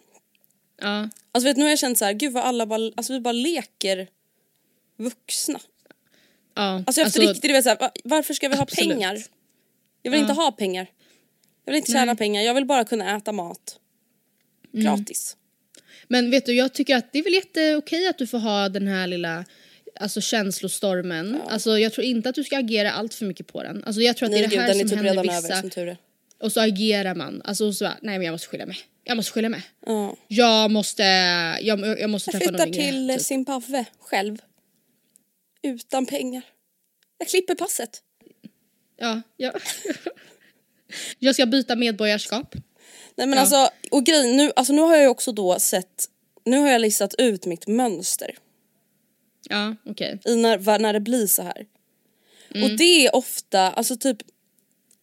[0.82, 1.10] ja.
[1.32, 3.32] Alltså vet nu har jag känt så här, gud vad alla bara, alltså vi bara
[3.32, 4.08] leker
[4.98, 5.60] vuxna.
[6.56, 6.84] ja.
[6.88, 8.90] Alltså efter riktigt, du vet så här, va- varför ska vi ha absolut.
[8.92, 9.24] pengar?
[10.02, 10.88] Jag vill inte ha pengar.
[11.66, 13.80] Jag vill inte tjäna pengar, jag vill bara kunna äta mat.
[14.74, 14.86] Mm.
[14.86, 15.38] Gratis.
[16.08, 18.88] Men vet du, jag tycker att det är väl jätteokej att du får ha den
[18.88, 19.46] här lilla
[20.00, 21.42] alltså känslostormen.
[21.48, 23.84] Alltså jag tror inte att du ska agera allt för mycket på den.
[23.84, 25.38] Alltså jag tror att Nej det är gud, det här är som typ händer vissa.
[25.38, 25.98] över som tur är.
[26.40, 27.42] Och så agerar man.
[27.46, 28.78] Alltså så bara, nej men jag måste skilja mig.
[29.04, 29.64] Jag måste skilja mig.
[29.86, 30.16] Ja.
[30.28, 31.04] Jag måste,
[31.62, 32.92] jag, jag måste Jag träffa någon flyttar yngre.
[32.92, 33.26] till typ.
[33.26, 34.38] Zimbabwe själv.
[35.64, 36.42] utan pengar.
[37.18, 38.02] Jag klipper passet.
[39.02, 39.52] Ja, ja.
[41.20, 42.56] Jag ska byta medborgarskap.
[43.16, 43.40] Nej men Ja.
[43.40, 46.06] alltså, och grejen, nu, alltså nu har jag ju också då sett,
[46.46, 48.36] nu har jag listat ut mitt mönster
[49.50, 50.20] Ja, okej.
[50.26, 51.66] i när, när det blir så här.
[52.56, 52.64] Mm.
[52.72, 54.18] Och det är ofta, alltså typ,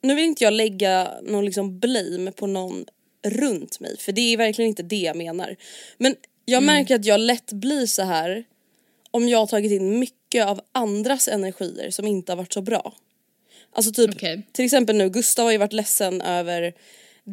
[0.03, 2.85] nu vill inte jag lägga någon liksom blame på någon
[3.27, 5.57] runt mig för det är verkligen inte det jag menar.
[5.99, 6.75] Men jag Mm.
[6.75, 8.45] märker att jag lätt blir så här
[9.11, 12.95] om jag har tagit in mycket av andras energier som inte har varit så bra.
[13.73, 14.43] Alltså typ, Okej.
[14.53, 16.73] till exempel nu, Gustav har ju varit ledsen över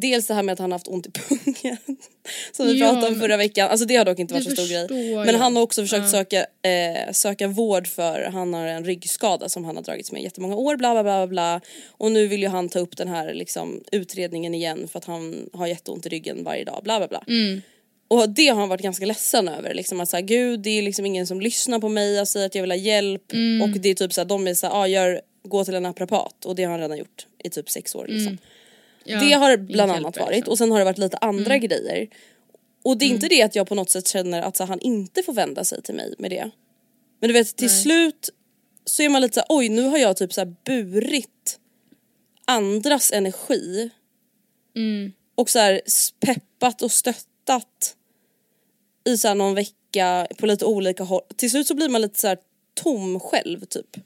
[0.00, 1.76] Dels det här med att han har haft ont i pungen
[2.52, 4.68] som vi Ja, pratade om förra veckan, alltså det har dock inte varit så stor
[4.68, 5.14] grej.
[5.14, 5.34] Men jag.
[5.34, 9.76] han har också försökt söka, eh, söka vård för, han har en ryggskada som han
[9.76, 12.78] har dragits med jättemånga år bla bla bla bla och nu vill ju han ta
[12.78, 16.80] upp den här liksom, utredningen igen för att han har jätteont i ryggen varje dag
[16.84, 17.24] bla bla bla.
[17.28, 17.62] Mm.
[18.08, 19.74] Och det har han varit ganska ledsen över.
[19.74, 22.54] Liksom att säga, gud det är liksom ingen som lyssnar på mig, jag säger att
[22.54, 23.32] jag vill ha hjälp.
[23.32, 23.62] Mm.
[23.62, 26.44] Och det är typ såhär, de är såhär, ah, gör, gå till en naprapat.
[26.44, 28.26] Och det har han redan gjort i typ sex år liksom.
[28.26, 28.38] Mm.
[29.04, 30.36] Ja, det har bland annat hjälper, varit.
[30.36, 30.48] liksom.
[30.48, 30.52] Mm.
[30.52, 32.08] Och sen har det varit lite andra grejer.
[32.84, 35.22] Och det är inte det att jag på något sätt känner att så, han inte
[35.22, 36.50] får vända sig till mig med det.
[37.20, 38.30] Men du vet till slut
[38.84, 41.58] så är man lite såhär, oj nu har jag typ såhär burit
[42.44, 43.90] andras energi.
[44.76, 45.12] Mm.
[45.34, 45.80] Och så här
[46.20, 47.96] peppat och stöttat
[49.04, 51.22] i så här någon vecka på lite olika håll.
[51.36, 52.38] Till slut så blir man lite så här
[52.74, 53.96] tom själv typ.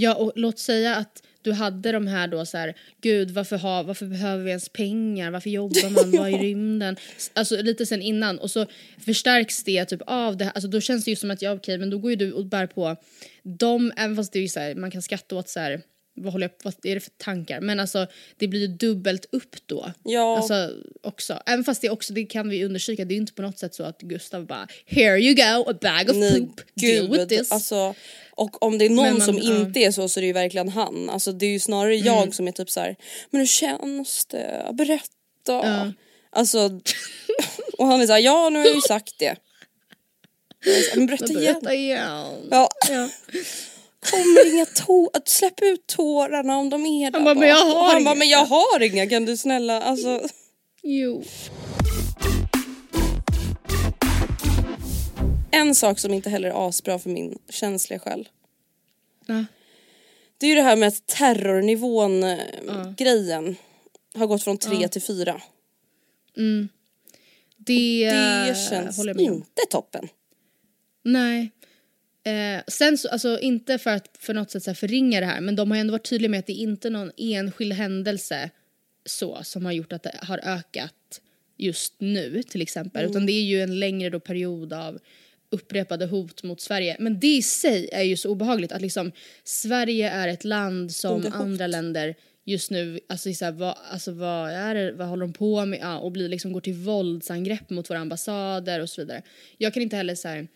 [0.00, 3.82] Ja, och låt säga att du hade de här då så här, gud varför, ha,
[3.82, 6.96] varför behöver vi ens pengar, varför jobbar man, vad är rymden?
[7.32, 8.38] Alltså lite sen innan.
[8.38, 8.66] Och så
[9.04, 11.78] förstärks det typ av det här, alltså då känns det ju som att ja okej
[11.78, 12.96] men då går ju du och bär på
[13.42, 15.82] dem, även fast det är ju så här, man kan skratta åt så här,
[16.22, 17.60] vad håller jag, vad är det för tankar?
[17.60, 19.92] Men alltså det blir ju dubbelt upp då.
[20.04, 20.36] Ja.
[20.36, 20.70] Alltså
[21.02, 23.58] också, även fast det också, det kan vi undersöka, det är ju inte på något
[23.58, 27.18] sätt så att Gustav bara here you go, a bag of Nej poop, deal with
[27.18, 27.28] gud.
[27.28, 27.52] this.
[27.52, 27.94] Alltså,
[28.30, 29.56] och om det är någon man- som ja.
[29.60, 31.10] inte är så så är det ju verkligen han.
[31.10, 32.06] Alltså det är ju snarare Mm.
[32.06, 32.96] jag som är typ så här,
[33.30, 34.70] men hur känns det?
[34.72, 35.08] Berätta.
[35.46, 35.92] Ja.
[36.30, 36.80] Alltså,
[37.78, 39.36] och han är såhär, ja nu har jag ju sagt det.
[40.94, 41.40] Men berätta igen.
[41.42, 42.48] Berätta igen.
[42.50, 42.68] Ja.
[42.90, 43.08] Ja.
[44.00, 48.04] Kommer inga tårar, släpp ut tårarna om de är där bara, men jag har han
[48.04, 50.28] bara, men jag har inga kan du snälla alltså.
[50.82, 51.24] Jo.
[55.50, 58.28] En sak som inte heller är asbra för min känsliga själ.
[59.26, 59.44] Ja.
[60.38, 62.38] Det är ju det här med att terrornivån eh,
[62.96, 63.56] grejen
[64.14, 65.40] har gått från tre till fyra.
[67.56, 68.10] Det,
[68.46, 70.08] Det eh, känns inte toppen.
[71.04, 71.50] Nej.
[72.28, 75.56] Eh, sen så, alltså inte för att för något sätt så förringa det här men
[75.56, 78.50] de har ju ändå varit tydliga med att det är inte någon enskild händelse
[79.06, 81.20] så som har gjort att det har ökat
[81.56, 84.98] just nu till exempel utan det är ju en längre då period av
[85.50, 86.96] upprepade hot mot Sverige.
[86.98, 89.12] Men det i sig är ju så obehagligt att liksom
[89.44, 92.14] Sverige är ett land som andra länder
[92.44, 95.78] just nu, alltså, så här, vad, alltså vad är det, vad håller de på med?
[95.82, 99.22] Ja, och blir liksom går till våldsangrepp mot våra ambassader och så vidare.
[99.58, 100.48] Jag kan inte heller så här,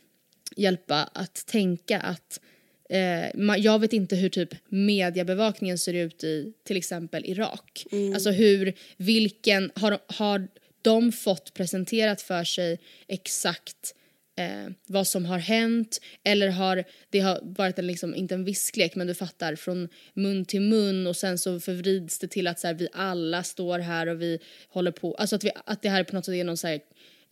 [0.56, 2.40] hjälpa att tänka att
[2.88, 7.86] eh, jag vet inte hur typ mediebevakningen ser ut i till exempel Irak.
[8.14, 10.48] Alltså hur, vilken, har, har
[10.82, 13.94] de fått presenterat för sig exakt
[14.36, 18.94] eh, vad som har hänt eller har det har varit en liksom, inte en visklek
[18.94, 22.66] men du fattar från mun till mun och sen så förvrids det till att så
[22.66, 24.38] här, vi alla står här och vi
[24.68, 26.80] håller på, alltså att, vi, att det här på något sätt är någon så här,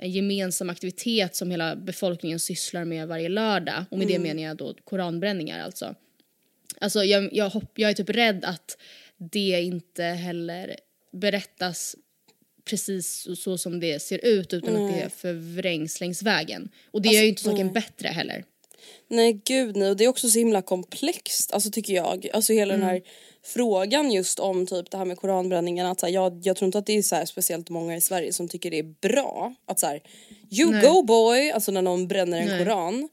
[0.07, 4.75] gemensam aktivitet som hela befolkningen sysslar med varje lördag och med det menar jag då
[4.85, 5.95] koranbränningar alltså.
[6.81, 8.79] Alltså jag, jag, hopp, jag är typ rädd att
[9.17, 10.77] det inte heller
[11.13, 11.97] berättas
[12.65, 16.69] precis så, som det ser ut utan att det förvrängs längs vägen.
[16.91, 18.45] Och det gör ju inte saken bättre heller.
[19.09, 22.29] Nej gud nej och det är också så himla komplext alltså tycker jag.
[22.33, 23.03] Alltså hela den här
[23.43, 26.79] frågan just om typ det här med koranbränningen att så här, jag, jag tror inte
[26.79, 29.79] att det är så här speciellt många i Sverige som tycker det är bra att
[29.79, 30.03] så här,
[30.51, 30.83] you Nej.
[30.83, 32.59] go boy, alltså när någon bränner en Nej.
[32.59, 33.09] koran.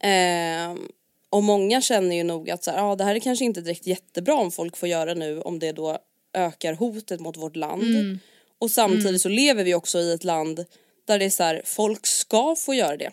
[0.00, 0.88] Ehm,
[1.30, 3.86] och många känner ju nog att så här, ah, det här är kanske inte direkt
[3.86, 5.98] jättebra om folk får göra nu om det då
[6.32, 8.20] ökar hotet mot vårt land.
[8.58, 10.64] Och samtidigt så lever vi också i ett land
[11.04, 13.10] där det är så här, folk ska få göra det.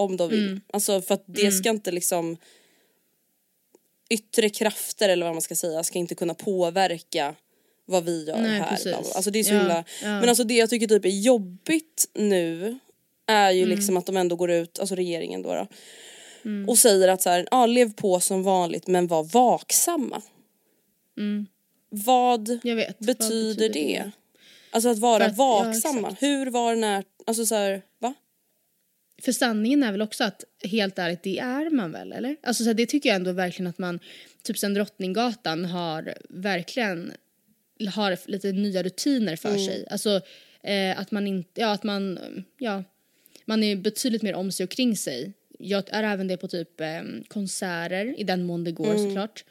[0.00, 0.60] Om de vill.
[0.72, 2.36] Alltså för att det ska inte liksom
[4.10, 7.34] yttre krafter eller vad man ska säga ska inte kunna påverka
[7.86, 8.68] vad vi gör Nej, här.
[8.70, 9.12] precis.
[9.14, 9.84] Alltså det är så Ja, himla...
[10.02, 10.20] ja.
[10.20, 12.78] Men alltså det jag tycker typ är jobbigt nu
[13.26, 13.76] är ju Mm.
[13.76, 15.66] liksom att de ändå går ut, alltså regeringen då, då
[16.44, 16.68] Mm.
[16.68, 20.22] och säger att så här, ja lev på som vanligt men var vaksamma.
[21.90, 22.60] Vad Mm.
[22.62, 22.96] Jag vet.
[22.98, 24.10] Vad betyder det?
[24.70, 26.08] Alltså att vara att- ja, vaksamma.
[26.08, 26.22] exakt.
[26.22, 28.14] Hur, var, när, alltså så här, va?
[29.20, 32.36] För sanningen är väl också att helt ärligt, det är man väl eller?
[32.42, 34.00] Alltså så det tycker jag ändå verkligen att man,
[34.42, 37.12] typ sen Drottninggatan har verkligen,
[37.94, 39.86] har lite nya rutiner för sig.
[39.90, 40.20] Alltså
[40.62, 42.18] eh, att man inte, ja att man,
[42.58, 42.84] ja,
[43.44, 45.32] man är betydligt mer om sig och kring sig.
[45.58, 49.44] Jag är även det på typ eh, konserter, i den mån det går såklart.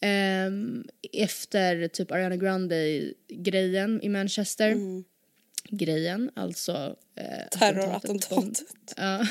[0.00, 4.74] Ehm, efter typ Ariana Grande-grejen i Manchester.
[5.74, 6.96] Grejen, alltså...
[7.16, 8.62] Eh, Terrorattentatet.
[8.96, 9.26] Ja.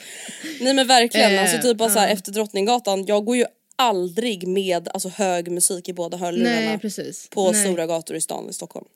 [0.60, 3.44] Nej men verkligen, Eh, alltså typ bara så här, efter Drottninggatan, jag går ju
[3.76, 7.28] aldrig med alltså, hög musik i båda hörlurarna Nej, precis.
[7.30, 7.64] på Nej.
[7.64, 8.86] stora gator i stan i Stockholm.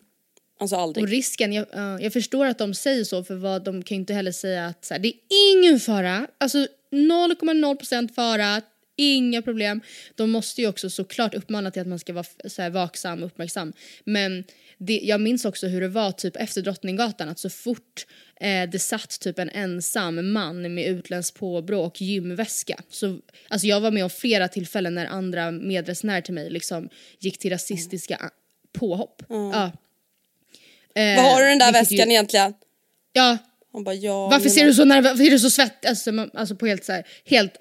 [0.61, 1.05] Alltså aldrig.
[1.05, 4.01] Och risken, jag, ja, jag förstår att de säger så för vad de kan ju
[4.01, 5.15] inte heller säga att så här, det är
[5.53, 8.63] ingen fara, alltså 0,0% fara,
[8.97, 9.81] inga problem.
[10.15, 13.27] De måste ju också såklart uppmana till att man ska vara så här, vaksam och
[13.27, 13.73] uppmärksam.
[14.05, 14.45] Men
[14.79, 18.07] det, jag minns också hur det var typ efter Drottninggatan att så fort
[18.41, 22.81] eh, det satt typ en ensam man med utländskt påbrå och gymväska.
[22.91, 26.88] Så, alltså jag var med om flera tillfällen när andra medresenärer till mig liksom
[27.19, 28.31] gick till rasistiska a-
[28.79, 29.23] påhopp.
[29.29, 29.73] Ja.
[30.95, 32.55] Eh, Vad har du den där väskan ju- egentligen?
[33.12, 33.38] Ja,
[33.73, 34.29] Han bara ja.
[34.29, 35.88] varför ser du så nervös, varför är du så svettig?
[35.88, 37.53] Alltså, alltså på helt så här, helt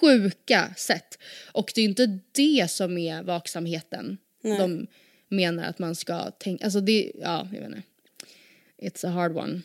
[0.00, 1.18] sjuka sätt.
[1.52, 4.18] Och det är inte det som är vaksamheten.
[4.42, 4.86] De
[5.32, 7.82] menar att man ska tänka, alltså det, ja jag vet inte.
[8.78, 9.60] It's a hard one.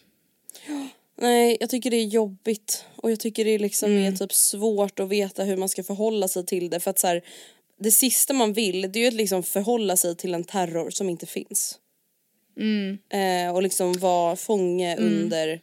[1.21, 4.13] Nej jag tycker det är jobbigt och jag tycker det liksom Mm.
[4.13, 7.07] är typ svårt att veta hur man ska förhålla sig till det för att så
[7.07, 7.21] här,
[7.79, 11.09] det sista man vill det är ju att liksom förhålla sig till en terror som
[11.09, 11.79] inte finns.
[12.57, 12.97] Mm.
[13.09, 15.61] Eh, och liksom vara fånge under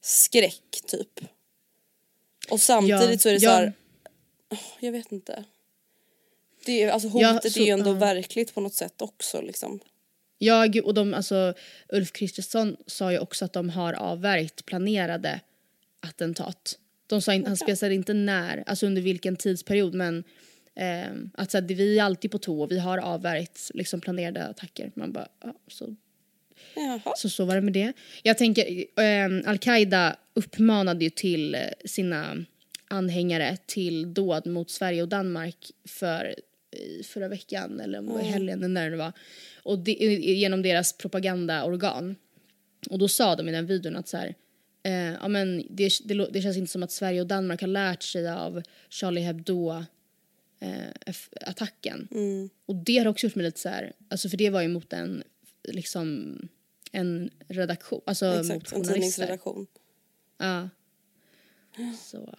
[0.00, 1.20] skräck typ.
[2.50, 3.50] Och samtidigt Ja, så är det ja.
[3.50, 3.72] så här,
[4.80, 5.44] jag vet inte.
[6.66, 7.94] Det är, alltså Ja, hotet så- är ju ändå ja.
[7.94, 9.80] verkligt på något sätt också liksom.
[10.38, 11.54] Ja, och de, alltså
[11.88, 15.40] Ulf Kristersson sa ju också att de har avvärjt planerade
[16.00, 16.78] attentat.
[17.06, 20.24] De sa inte, han specificerade inte när, alltså under vilken tidsperiod men
[20.74, 24.44] eh, att så här, vi är alltid på tå och vi har avvärjt liksom planerade
[24.44, 24.92] attacker.
[24.94, 25.96] Man bara, ja, så
[26.74, 27.12] Jaha.
[27.16, 27.92] Så så var det med det.
[28.22, 32.44] Jag tänker, eh, Al-Qaida uppmanade ju till eh, sina
[32.88, 36.34] anhängare till dåd mot Sverige och Danmark för
[36.76, 39.12] i förra veckan eller om det var i helgen eller när det var.
[39.62, 42.16] Och det, genom deras propagandaorgan.
[42.90, 44.34] Och då sa de i den videon att så här,
[44.82, 48.02] eh, ja men det, det, det känns inte som att Sverige och Danmark har lärt
[48.02, 49.84] sig av Charlie Hebdo
[50.60, 52.08] eh, attacken.
[52.66, 54.92] Och det har också gjort mig lite så här, alltså för det var ju mot
[54.92, 55.22] en
[55.68, 56.38] liksom
[56.92, 58.94] en redaktion, alltså mot Exakt, en journalister.
[58.94, 59.66] tidningsredaktion.
[60.38, 60.68] Ja.
[62.04, 62.34] Så,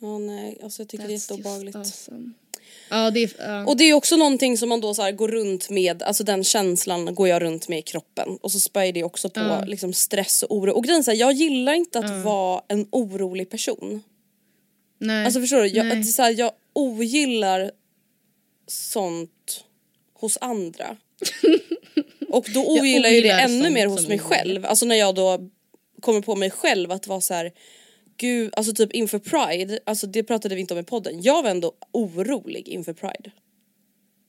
[0.00, 1.76] Ja nej, alltså jag tycker det är that's jätteobehagligt.
[1.76, 2.32] awesome.
[2.90, 3.66] Ja, det är, ja.
[3.66, 7.14] Och det är också någonting som man då så går runt med, alltså den känslan
[7.14, 10.56] går jag runt med i kroppen och så spär det också på liksom stress och
[10.56, 10.72] oro.
[10.72, 14.02] Och grejen är jag gillar inte att vara en orolig person.
[14.98, 15.24] Nej.
[15.24, 15.96] Alltså förstår du, jag, Nej.
[15.96, 17.70] det så här, jag ogillar
[18.66, 19.64] sånt
[20.14, 20.96] hos andra.
[22.28, 24.66] Och då ogillar jag det ogillar ännu mer hos mig själv.
[24.66, 25.38] Alltså när jag då
[26.00, 27.52] kommer på mig själv att vara så här.
[28.20, 31.22] Gud, alltså typ inför Pride, alltså det pratade vi inte om i podden.
[31.22, 33.30] Jag var ändå orolig inför Pride.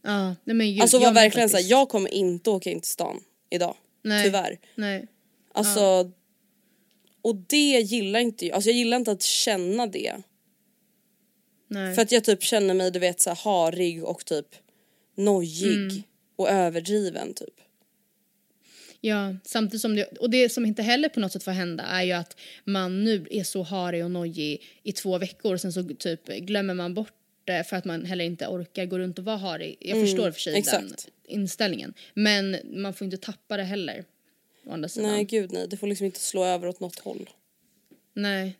[0.04, 3.24] ja, nej men gud, Alltså var verkligen såhär, jag kommer inte åka in till stan
[3.50, 3.76] idag.
[4.04, 4.26] Nej.
[4.26, 4.60] Tyvärr.
[4.76, 5.08] Nej.
[5.52, 6.12] Alltså,
[7.22, 8.56] och det gillar inte jag.
[8.56, 10.16] Alltså jag gillar inte att känna det.
[11.68, 11.96] Nej.
[11.96, 14.48] För att jag typ känner mig du vet så här harig och typ
[15.16, 16.04] nojig Mm.
[16.36, 17.54] och överdriven typ.
[19.02, 22.04] Ja, samtidigt som det, och det som inte heller på något sätt får hända är
[22.04, 25.84] ju att man nu är så harig och nojig i två veckor och sen så
[25.84, 27.14] typ glömmer man bort
[27.46, 29.78] det för att man heller inte orkar gå runt och vara harig.
[29.80, 31.10] Jag förstår för sig den Mm, exakt.
[31.28, 31.94] inställningen.
[32.14, 34.04] Men man får inte tappa det heller.
[34.66, 35.12] Å andra sidan.
[35.12, 37.30] Nej gud nej, det får liksom inte slå över åt något håll.
[38.14, 38.58] Nej.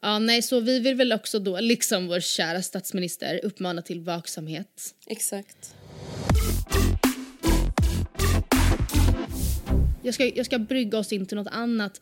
[0.00, 4.94] Ja, nej, så vi vill väl också då, liksom vår kära statsminister, uppmana till vaksamhet.
[5.06, 5.74] Exakt.
[10.02, 12.00] Jag ska, jag ska brygga oss in till något annat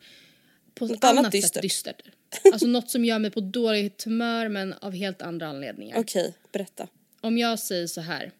[0.75, 1.53] på Något annat annat dystert.
[1.53, 2.01] sätt dystert.
[2.53, 5.99] Alltså något som gör mig på dåligt humör men av helt andra anledningar.
[5.99, 6.87] Okej, berätta.
[7.21, 8.31] Om jag säger så här.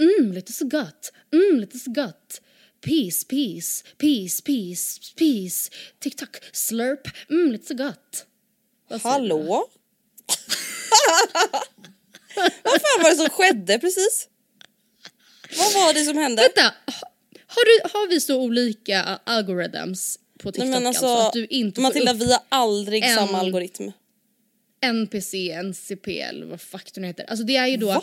[0.00, 1.12] Mm, lite så gott.
[1.32, 2.40] Mm, lite så gott.
[2.80, 5.70] Peace, peace, peace, peace, peace.
[5.98, 7.08] Tick-tock, slurp.
[7.30, 8.26] Mm, lite så gott.
[8.88, 9.00] Vad?
[9.02, 9.44] Hallå?
[12.62, 14.28] Vad fan var det som skedde precis?
[15.58, 16.42] Vad var det som hände?
[16.42, 16.74] Vänta,
[17.54, 21.46] har, du, har vi så olika algorithms på TikTok Nej men alltså, alltså, att du
[21.46, 23.90] inte Matilda vi har aldrig en- samma algoritm.
[24.80, 27.24] NPC, NCP eller vad fuck nu heter.
[27.24, 28.02] Alltså det är ju då Va?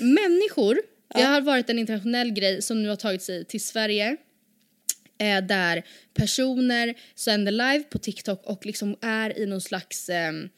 [0.00, 0.78] människor,
[1.14, 4.16] det har varit en internationell grej som nu har tagit sig till Sverige.
[5.18, 10.48] Eh, där personer sänder live på TikTok och liksom är i någon slags ehm,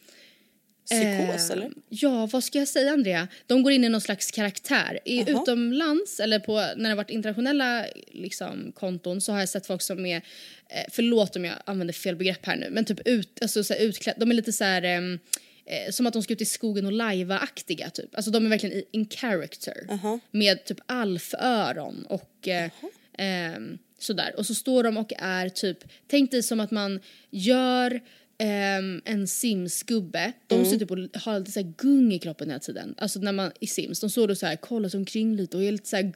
[0.89, 1.71] Psykos Eh, eller?
[1.89, 3.29] Ja, vad ska jag säga Andrea?
[3.47, 4.99] De går in i någon slags karaktär.
[5.05, 9.67] I, utomlands eller på, när det har varit internationella liksom, konton så har jag sett
[9.67, 13.39] folk som är, eh, förlåt om jag använder fel begrepp här nu, men typ ut,
[13.43, 15.19] alltså, så utklädda, de är lite så här ehm,
[15.67, 18.15] eh, som att de ska ut i skogen och lajva-aktiga typ.
[18.17, 19.87] Alltså de är verkligen i, in character.
[20.31, 22.71] Med typ alföron och eh,
[23.19, 24.35] ehm, sådär.
[24.37, 28.01] Och så står de och är typ, tänk dig som att man gör
[28.39, 30.33] ehm, en Sims-gubbe.
[30.47, 32.95] De ser typ och har lite så här gung i kroppen hela tiden.
[32.99, 35.63] Alltså när man i Sims, de står och så här kollar sig omkring lite och
[35.63, 36.13] är lite så här,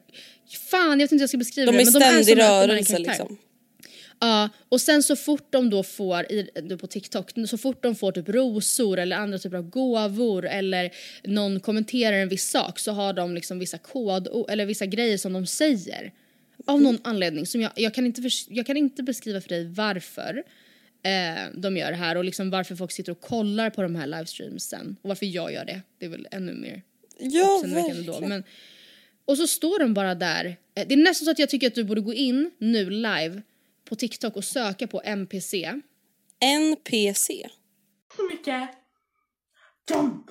[0.70, 1.82] fan jag vet inte hur jag ska beskriva De det.
[1.82, 3.38] i men de är ständig är en rörelse liksom.
[4.22, 6.48] Ja, och sen så fort de då får, i,
[6.80, 10.90] på TikTok, så fort de får typ rosor eller andra typer av gåvor eller
[11.24, 15.32] någon kommenterar en viss sak så har de liksom vissa kod eller vissa grejer som
[15.32, 16.12] de säger.
[16.66, 20.42] Av någon anledning som jag, jag, kan inte jag kan inte beskriva för dig varför
[21.02, 24.96] eh, de gör här och liksom varför folk sitter och kollar på de här livestreamsen
[25.02, 25.82] och varför jag gör det.
[25.98, 26.82] Det är väl ännu mer
[27.18, 27.62] Ja,
[28.06, 28.20] då.
[28.20, 28.44] Men,
[29.24, 30.44] och så står de bara där.
[30.74, 33.42] Eh, Det är nästan så att jag tycker att du borde gå in nu live
[33.84, 35.80] på TikTok och söka på NPC.
[36.40, 37.48] NPC.
[38.16, 38.68] så mycket.
[39.90, 40.30] Jump!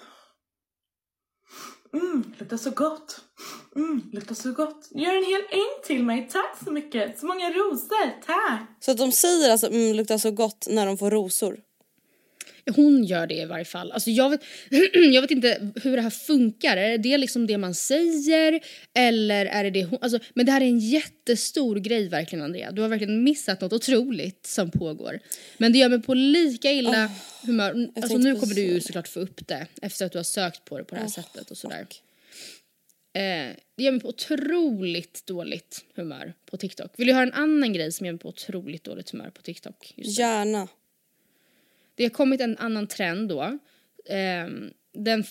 [1.93, 3.21] Mm, luktar så gott.
[3.75, 4.87] Mm, luktar så gott.
[4.91, 6.29] Gör en hel äng till mig.
[6.31, 7.19] Tack så mycket.
[7.19, 8.21] Så många rosor.
[8.25, 8.61] Tack.
[8.79, 11.59] Så att de säger alltså mm, luktar så gott när de får rosor.
[12.75, 13.91] Hon gör det i varje fall.
[13.91, 14.41] Alltså jag, vet,
[14.93, 16.77] jag vet inte hur det här funkar.
[16.77, 18.59] Är det liksom det man säger?
[18.93, 19.99] Eller är det det hon...
[20.01, 22.71] Alltså, men det här är en jättestor grej verkligen Andrea.
[22.71, 25.19] Du har verkligen missat något otroligt som pågår.
[25.57, 27.89] Men det gör mig på lika illa humör.
[27.95, 30.77] Alltså nu kommer du ju såklart få upp det efter att du har sökt på
[30.77, 31.77] det på det här sättet och sådär.
[31.79, 32.01] fuck.
[33.13, 36.91] Eh, det gör mig på otroligt dåligt humör på TikTok.
[36.97, 39.93] Vill du höra en annan grej som gör mig på otroligt dåligt humör på TikTok?
[39.95, 40.19] Just?
[40.19, 40.67] Gärna.
[42.01, 43.59] Det har kommit en annan trend då.
[44.09, 45.23] Ehm, den,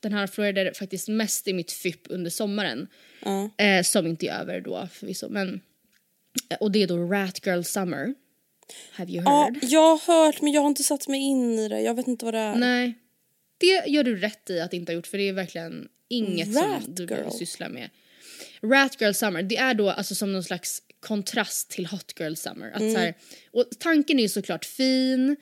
[0.00, 2.88] den här florerade faktiskt mest i mitt FYP under sommaren.
[3.24, 3.50] Ja.
[3.64, 5.28] Eh, som inte är över då förvisso.
[5.28, 5.60] Men,
[6.60, 8.14] och det är då Rat Girl Summer.
[8.92, 9.58] Have you Ja, heard?
[9.62, 11.80] jag har hört men jag har inte satt mig in i det.
[11.80, 12.54] Jag vet inte vad det är.
[12.56, 12.94] Nej.
[13.58, 16.82] Det gör du rätt i att inte ha gjort för det är verkligen inget Rat
[16.84, 17.08] som du Girl.
[17.08, 17.90] behöver syssla med.
[18.62, 22.70] Rat Girl Summer, det är då alltså som någon slags kontrast till Hot Girl Summer.
[22.70, 23.14] Att så här,
[23.52, 25.36] och tanken är ju såklart fin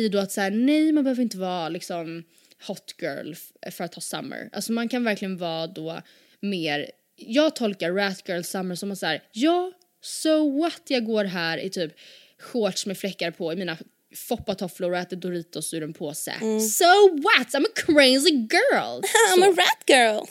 [0.00, 2.24] i då att så här, nej man behöver inte vara liksom
[2.66, 3.34] hot girl
[3.70, 4.50] för att ha summer.
[4.52, 6.00] Alltså man kan verkligen vara då
[6.40, 9.72] mer, jag tolkar Rat Girl Summer som att så här, ja
[10.02, 11.92] so what jag går här i typ
[12.38, 13.76] shorts med fläckar på i mina
[14.16, 16.32] foppatofflor och äter Doritos ur en påse.
[16.60, 17.54] So what?
[17.54, 19.00] I'm a crazy girl!
[19.34, 20.24] I'm a rat girl.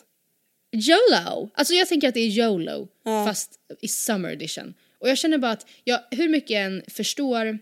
[0.71, 1.49] YOLO!
[1.53, 2.87] Alltså jag tänker att det är YOLO
[3.25, 3.51] fast
[3.81, 4.73] i summer edition.
[4.99, 7.59] Och jag känner bara att jag hur mycket jag än förstår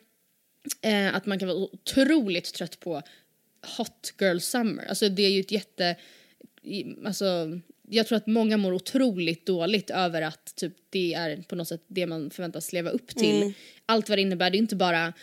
[0.81, 3.01] eh, att man kan vara otroligt trött på
[3.77, 4.85] hot girl summer.
[4.85, 5.95] Alltså det är ju ett jätte...
[7.05, 7.59] Alltså
[7.89, 11.83] jag tror att många mår otroligt dåligt över att typ det är på något sätt
[11.87, 13.53] det man förväntas leva upp till.
[13.85, 15.13] Allt vad det innebär, det är inte bara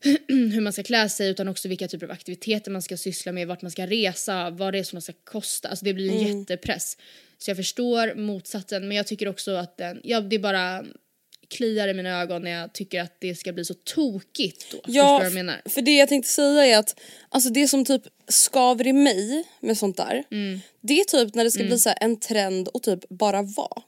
[0.28, 3.48] hur man ska klä sig utan också vilka typer av aktiviteter man ska syssla med,
[3.48, 5.68] vart man ska resa, vad det är som det ska kosta.
[5.68, 6.98] Alltså det blir en jättepress.
[7.38, 10.84] Så jag förstår motsatsen men jag tycker också att den, ja, det är bara
[11.50, 14.78] kliar i mina ögon när jag tycker att det ska bli så tokigt då.
[14.86, 15.22] Ja,
[15.64, 19.78] för det jag tänkte säga är att alltså det som typ skaver i mig med
[19.78, 20.24] sånt där.
[20.30, 20.60] Mm.
[20.80, 23.82] Det är typ när det ska bli så här en trend och typ bara vara.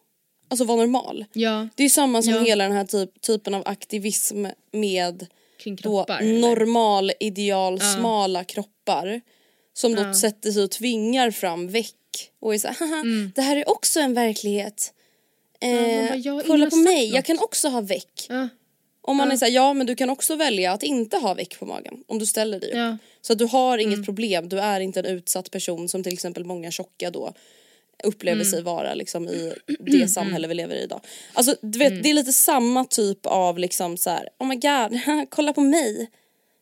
[0.49, 1.25] Alltså vara normal.
[1.33, 2.41] Ja, Det är samma som Ja.
[2.41, 5.27] hela den här typ, typen av aktivism med
[5.59, 6.19] kring då kroppar.
[6.21, 6.41] eller?
[6.41, 9.21] normal ideal smala kroppar.
[9.75, 13.69] Som då sätter sig och tvingar fram väck och är såhär haha det här är
[13.71, 14.93] också en verklighet.
[15.63, 16.23] Eh, Mm.
[16.37, 17.15] bara, kolla på mig, något.
[17.15, 18.27] jag kan också ha väck.
[18.29, 18.49] Ja.
[19.05, 21.67] Om man är såhär, ja men du kan också välja att inte ha väck på
[21.67, 22.77] magen om du ställer dig upp.
[22.77, 22.83] Ja.
[22.85, 22.99] Mm.
[23.21, 26.45] Så att du har inget problem, du är inte en utsatt person som till exempel
[26.45, 27.33] många tjocka då
[28.05, 28.51] upplever Mm.
[28.51, 31.01] sig vara liksom i det samhälle vi lever i idag.
[31.33, 32.03] Alltså du vet Mm.
[32.03, 35.01] det är lite samma typ av liksom så här: oh my god,
[35.31, 36.11] kolla på mig.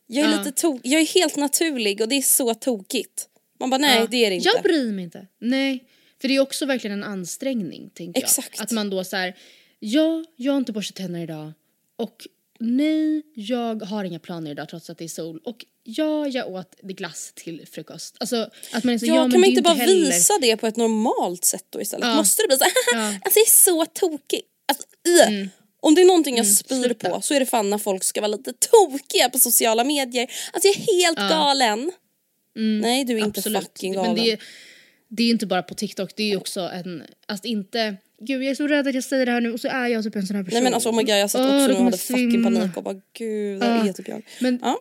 [0.07, 0.37] Jag är Ja.
[0.37, 3.27] lite tok, jag är helt naturlig och det är så tokigt.
[3.59, 4.07] Man bara nej Ja.
[4.11, 4.49] det är det inte.
[4.53, 5.27] Jag bryr mig inte.
[5.39, 5.83] Nej.
[6.21, 8.49] För det är också verkligen en ansträngning tänker Exakt.
[8.57, 8.63] jag.
[8.63, 9.37] Att man då så här,
[9.79, 11.53] ja, jag har inte borstat tänderna idag.
[11.95, 12.27] Och
[12.59, 15.39] nej, jag har inga planer idag trots att det är sol.
[15.45, 18.15] Och ja, jag åt glass till frukost.
[18.19, 20.05] Alltså att man är så, Ja, ja, men kan man inte bara heller...
[20.11, 22.07] visa det på ett normalt sätt då istället?
[22.07, 22.15] Ja.
[22.15, 22.99] Måste det bli så här, Ja.
[23.07, 23.21] Mm.
[23.25, 24.47] alltså det är så tokigt.
[24.67, 25.47] Alltså, ugh.
[25.79, 27.09] Om det är någonting jag spyr sluta.
[27.09, 30.31] på så är det fan när folk ska vara lite tokiga på sociala medier.
[30.53, 31.91] Alltså jag är helt galen.
[32.81, 33.63] Nej du är inte Absolut.
[33.63, 34.13] fucking galen.
[34.15, 34.39] Men det,
[35.13, 38.55] det är inte bara på TikTok, det är också en, alltså inte, gud jag är
[38.55, 40.35] så rädd att jag säger det här nu och så är jag typ en sån
[40.35, 40.55] här person.
[40.55, 42.43] Nej men alltså oh my god jag satt också det nu och hade fucking svimma.
[42.59, 43.87] panik och bara gud det Ah.
[43.87, 44.21] är typ jag.
[44.39, 44.75] Men ah,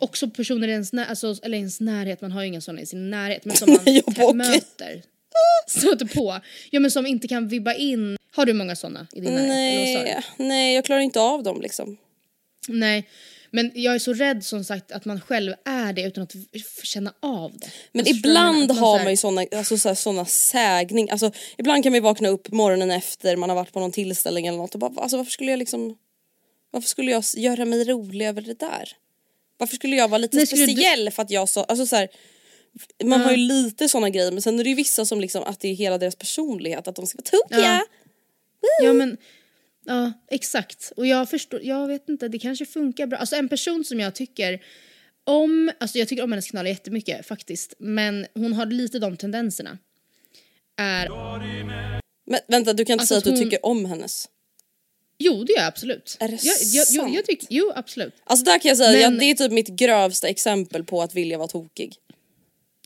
[0.00, 2.86] också personer i ens, när, alltså, eller ens närhet, man har ju inga sådana i
[2.86, 5.02] sin närhet men som man möter.
[5.66, 6.40] Stöter på.
[6.70, 8.16] Ja men som inte kan vibba in.
[8.34, 9.48] Har du många såna i din närhet?
[9.48, 11.96] Nej, nej jag klarar inte av dem liksom.
[12.68, 13.08] Nej.
[13.54, 16.34] Men jag är så rädd som sagt att man själv är det utan att
[16.82, 17.70] känna av det.
[17.92, 21.30] Men Alltså, jag ibland Att har man ju såna, alltså, så här, såna sägning, alltså
[21.58, 24.58] ibland kan man ju vakna upp morgonen efter man har varit på någon tillställning eller
[24.58, 25.96] något och bara alltså varför skulle jag liksom
[26.70, 28.88] Varför skulle jag göra mig rolig över det där?
[29.58, 31.96] Varför skulle jag vara lite Nej, skulle du- speciell för att jag så, alltså så
[31.96, 32.08] här,
[33.04, 35.60] Man har ju lite såna grejer men sen är det ju vissa som liksom att
[35.60, 37.60] det är hela deras personlighet att de ska vara tokiga.
[37.60, 37.86] Ja.
[38.82, 39.16] Ja men,
[39.84, 40.92] ja exakt.
[40.96, 43.18] Och jag förstår, jag vet inte, det kanske funkar bra.
[43.18, 44.62] Alltså en person som jag tycker
[45.24, 47.74] om, alltså jag tycker om hennes kanal jättemycket faktiskt.
[47.78, 49.78] Men hon har lite de tendenserna.
[50.76, 51.08] Är,
[52.26, 54.28] Men vänta du kan inte Alltså säga att att du hon- tycker om hennes.
[55.18, 56.16] jo det gör jag absolut.
[56.20, 57.14] Är det jag, jag, sant?
[57.14, 58.14] jag tycker, jo absolut.
[58.24, 61.14] Alltså där kan jag säga, ja, Men- det är typ mitt grövsta exempel på att
[61.14, 61.94] vilja vara tokig.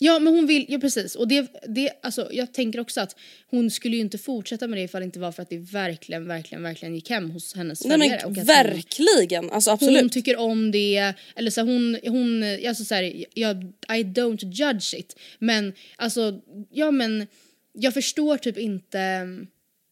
[0.01, 1.15] Ja men hon vill, ja precis.
[1.15, 3.17] Och det, det, alltså, jag tänker också att
[3.51, 6.29] hon skulle ju inte fortsätta med det ifall det inte var för att det verkligen,
[6.29, 8.17] verkligen, verkligen gick hem hos hennes Nej följare.
[8.17, 10.01] men och att hon- verkligen, alltså absolut.
[10.01, 13.57] Hon tycker om det, eller så hon, hon, alltså så här, jag,
[13.89, 15.17] I don't judge it.
[15.39, 16.41] Men alltså,
[16.71, 17.27] ja men
[17.73, 19.29] jag förstår typ inte,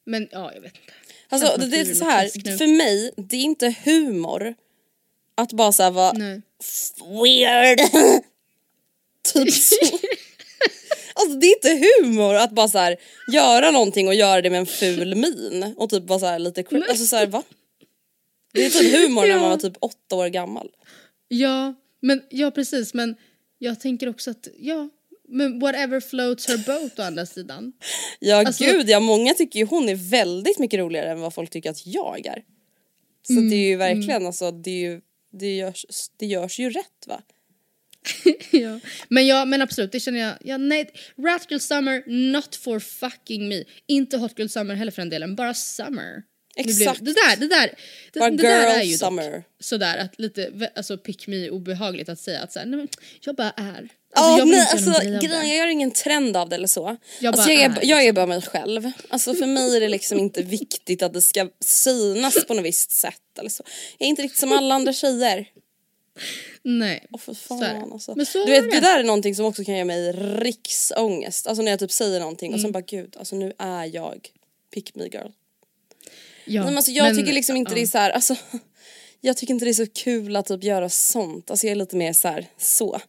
[0.07, 0.93] men ja jag vet inte.
[1.29, 4.55] Alltså det, det är du så är här, för mig, det är inte humor
[5.35, 6.13] att bara såhär vara
[7.23, 7.79] weird.
[9.45, 9.77] typ så.
[11.19, 12.97] Alltså det är inte humor att bara så här
[13.33, 16.63] göra någonting och göra det med en ful min och typ vara så här lite
[16.63, 17.43] cra- alltså så här, va?
[18.53, 19.41] Det är typ humor när Ja.
[19.41, 20.71] man var typ åtta år gammal.
[21.29, 23.17] Ja, men ja precis men
[23.59, 24.89] jag tänker också att ja,
[25.29, 27.73] men whatever floats her boat å andra sidan.
[28.19, 31.51] Ja Alltså- gud ja, många tycker ju hon är väldigt mycket roligare än vad folk
[31.51, 32.43] tycker att jag är.
[33.27, 35.01] Så Mm, det är ju verkligen alltså, det, är ju,
[35.33, 37.21] det, görs, det görs ju rätt va?
[38.51, 38.81] ja.
[39.09, 40.35] Men ja, men absolut, det känner jag.
[40.41, 43.65] Ja, nej, Rat Girl Summer, not for fucking me.
[43.87, 46.23] Inte Hot Girl Summer heller för den delen, bara Summer.
[46.57, 47.05] Exakt.
[47.05, 47.75] Det där, det där,
[48.13, 49.33] det, Bara det där är ju summer.
[49.33, 52.89] dock sådär att lite, alltså pick me obehagligt att säga att såhär, nej men
[53.21, 53.89] jag bara är.
[54.15, 56.97] Ja Alltså, jag vill nej alltså grejen, jag gör ingen trend av det eller så.
[57.21, 57.89] Jag alltså, bara jag, är, är, liksom.
[57.89, 58.91] jag är bara mig själv.
[59.09, 62.91] Alltså för mig är det liksom inte viktigt att det ska synas på något visst
[62.91, 63.65] sätt eller så.
[63.99, 65.47] Jag är inte riktigt som alla andra tjejer.
[66.69, 67.07] Nej.
[67.11, 68.15] Åh för fan alltså.
[68.15, 68.81] Men så du vet det.
[68.81, 71.47] där är någonting som också kan ge mig riksångest.
[71.47, 72.63] Alltså när jag typ säger någonting och Mm.
[72.63, 74.29] sen bara gud alltså nu är jag
[74.75, 75.29] pick me girl.
[76.45, 77.75] Ja, men alltså, jag men- tycker liksom inte ja.
[77.75, 78.37] det är så här, alltså,
[79.21, 81.51] jag tycker inte det är så kul att typ göra sånt.
[81.51, 83.01] Alltså jag är lite mer så här, så.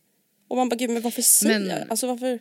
[0.48, 1.88] Och man bara gud men varför säger Men- jag?
[1.90, 2.40] Alltså varför?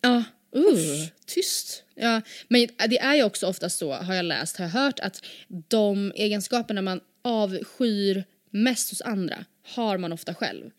[0.00, 0.24] Ja,
[0.56, 1.82] uh, tyst.
[1.94, 5.20] Ja, men det är ju också ofta så, har jag läst, har jag hört, att
[5.68, 9.44] de egenskaperna man avskyr mest hos andra
[9.74, 10.70] har man ofta själv.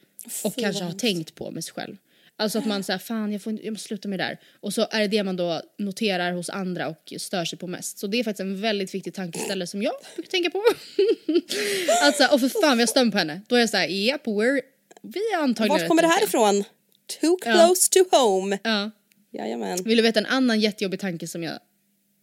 [0.44, 1.02] Och Fy, kanske har hemskt.
[1.02, 1.98] tänkt på med sig själv.
[2.40, 4.38] Alltså att man säger fan jag, får inte, jag måste sluta med det där.
[4.60, 7.98] Och så är det det man då noterar hos andra och stör sig på mest.
[7.98, 10.64] Så det är faktiskt en väldigt viktig tankeställare som jag brukar tänka på.
[12.04, 13.42] alltså, och för fan vad jag stämmer på henne.
[13.48, 14.62] Då är jag såhär, yep, we're,
[15.02, 16.28] vi är antagligen Vart kommer det här lika.
[16.28, 16.64] ifrån?
[17.22, 18.60] Too close to home.
[18.64, 18.92] Ja.
[19.32, 19.84] Jajamän.
[19.84, 21.54] Vill du veta en annan jättejobbig tanke som jag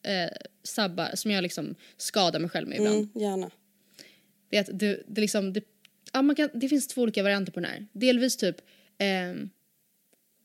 [0.03, 0.31] eh,
[0.63, 2.97] sabbar, som jag liksom skadar mig själv med ibland?
[2.97, 3.51] Mm, gärna.
[4.51, 5.65] Det är att det, det liksom, det,
[6.15, 7.87] ja, man kan, det finns två olika varianter på den här.
[7.93, 8.57] Delvis typ
[8.99, 9.51] ehm,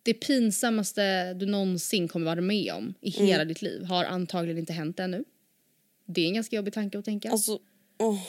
[0.03, 3.27] det pinsammaste du någonsin kommer vara med om i Mm.
[3.27, 5.23] hela ditt liv har antagligen inte hänt ännu.
[6.05, 7.31] Det är en ganska jobbig tanke att tänka.
[7.31, 7.59] Alltså,
[7.99, 8.19] åh.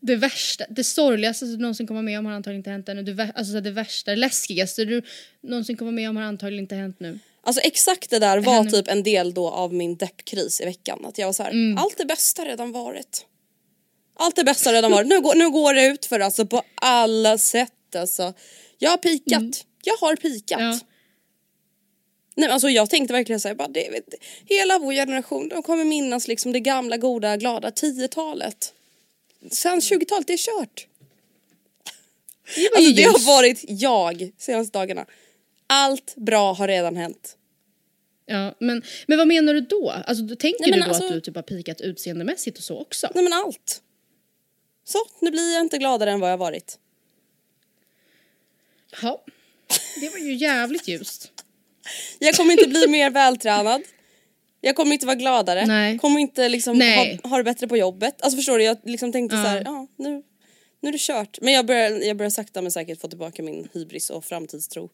[0.00, 3.02] det värsta, det sorgligaste du någonsin kommer med om har antagligen inte hänt ännu.
[3.02, 5.02] Det, alltså, det värsta, det läskigaste du
[5.40, 7.18] någonsin kommer med om har antagligen inte hänt nu.
[7.42, 11.04] alltså exakt det där var Henne- typ en del då av min deppkris i veckan.
[11.06, 11.78] Att jag var så här, Mm.
[11.78, 13.26] allt det bästa redan varit.
[14.20, 15.06] Allt det bästa har redan varit.
[15.06, 18.34] Nu går, nu går det ut för alltså på alla sätt alltså.
[18.78, 19.66] Jag har pikat.
[19.84, 20.60] Jag har pikat.
[20.60, 20.70] Mm.
[20.70, 20.78] Ja.
[22.34, 24.14] Nej, alltså jag tänkte verkligen såhär, bara, det, vet,
[24.44, 28.72] hela vår generation de kommer minnas liksom det gamla goda glada 10-talet.
[29.50, 30.86] Sen 20-talet, det är kört.
[32.54, 35.06] Det Alltså det har varit jag senaste dagarna.
[35.66, 37.36] Allt bra har redan hänt.
[38.26, 39.90] Ja, men, men vad menar du då?
[39.90, 42.80] Alltså, du tänker Nej, du då alltså- att du typ har pikat utseendemässigt och så
[42.80, 43.08] också?
[43.14, 43.82] Nej men allt.
[44.88, 46.78] Så, nu blir jag inte gladare än vad jag varit.
[49.02, 49.24] Ja,
[50.00, 51.32] det var ju jävligt ljust.
[52.18, 53.82] Jag kommer inte bli mer vältränad.
[54.60, 55.66] Jag kommer inte vara gladare.
[55.66, 55.98] Nej.
[55.98, 57.20] Kommer inte liksom Nej.
[57.22, 58.22] ha, ha det bättre på jobbet.
[58.22, 59.42] Alltså förstår du, jag liksom tänkte Ja.
[59.42, 60.22] så här, ja nu,
[60.80, 61.38] nu är det kört.
[61.40, 64.90] Men jag börjar, jag börjar sakta men säkert få tillbaka min hybris och framtidstro.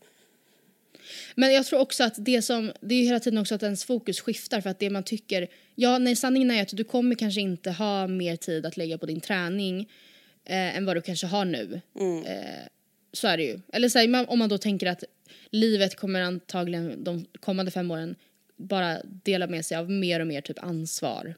[1.35, 3.85] Men jag tror också att det som, det är ju hela tiden också att ens
[3.85, 7.41] fokus skiftar för att det man tycker, ja nej sanningen är att du kommer kanske
[7.41, 9.81] inte ha mer tid att lägga på din träning
[10.45, 11.81] eh, än vad du kanske har nu.
[12.27, 12.67] Eh,
[13.13, 13.61] så är det ju.
[13.73, 15.05] Eller så här, om man då tänker att
[15.51, 18.17] livet kommer antagligen de kommande fem åren
[18.57, 21.35] bara dela med sig av mer och mer typ ansvar.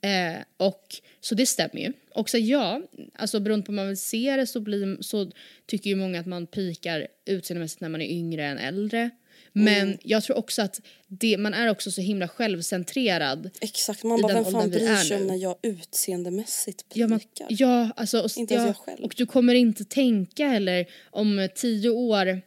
[0.00, 0.86] Eh, och
[1.24, 1.92] så det stämmer ju.
[2.14, 2.82] Och så ja,
[3.14, 5.30] alltså beroende på hur man vill se det så, blir, så
[5.66, 9.10] tycker ju många att man pikar utseendemässigt när man är yngre än äldre.
[9.52, 13.50] Men jag tror också att det, man är också så himla självcentrerad.
[13.60, 17.46] Exakt, man bara vem fan bryr sig om när jag utseendemässigt Ja, man, pikar?
[17.50, 19.04] ja, alltså, och, Inte ja, jag själv.
[19.04, 22.42] och du kommer inte tänka heller om tio år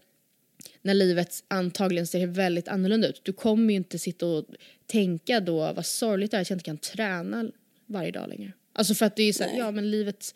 [0.82, 3.22] när livet antagligen ser väldigt annorlunda ut.
[3.24, 4.46] Du kommer ju inte sitta och
[4.86, 7.52] tänka då vad sorgligt det är att jag inte kan träna
[7.86, 8.54] varje dag längre.
[8.76, 10.36] Alltså för att det är så här, ja men livet,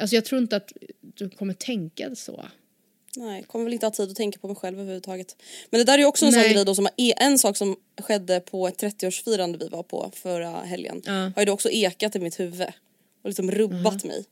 [0.00, 2.44] alltså jag tror inte att du kommer tänka så.
[3.16, 5.36] Nej, kommer väl inte ha tid att tänka på mig själv överhuvudtaget.
[5.70, 6.54] Men det där är ju också en sån Nej.
[6.54, 10.60] grej då som är en sak som skedde på ett 30-årsfirande vi var på förra
[10.60, 11.02] helgen.
[11.04, 11.12] Ja.
[11.12, 12.68] Har ju då också ekat i mitt huvud
[13.22, 14.24] och liksom rubbat mig.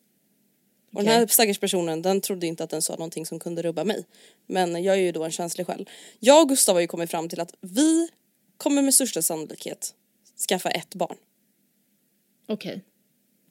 [0.93, 3.85] Och den här stackars personen den trodde inte att den sa någonting som kunde rubba
[3.85, 4.05] mig.
[4.47, 5.89] Men jag är ju då en känslig själ.
[6.19, 8.09] Jag och Gustav har ju kommit fram till att vi
[8.57, 9.95] kommer med största sannolikhet
[10.49, 11.17] skaffa ett barn.
[12.47, 12.85] Okej.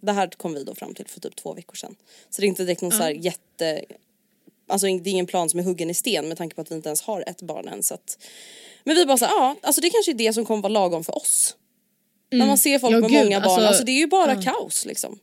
[0.08, 1.95] Det här kom vi då fram till för typ två veckor sedan.
[2.30, 3.82] Så det är inte direkt någon så här jätte...
[4.70, 6.76] Alltså det är ingen plan som är huggen i sten med tanke på att vi
[6.76, 7.84] inte ens har ett barn än.
[7.84, 8.18] Så att...
[8.84, 11.03] Men vi bara så här, ja, alltså det kanske är det som kommer vara lagom
[11.03, 11.55] för oss.
[12.32, 14.41] När man ser folk Ja, med gud, många barn, alltså- alltså det är ju bara
[14.41, 15.20] kaos liksom.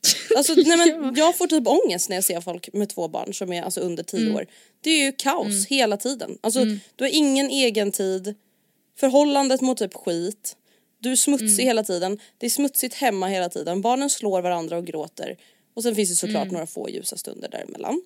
[0.36, 3.52] Alltså, nej, men jag får typ ångest när jag ser folk med två barn som
[3.52, 4.46] är alltså, under tio år.
[4.80, 6.38] Det är ju kaos hela tiden.
[6.40, 6.64] Alltså,
[6.96, 8.34] Du har ingen egen tid,
[8.98, 10.56] förhållandet mot typ skit,
[10.98, 14.86] du är smutsig hela tiden, det är smutsigt hemma hela tiden, barnen slår varandra och
[14.86, 15.36] gråter.
[15.74, 18.02] Och sen finns det såklart några få ljusa stunder däremellan.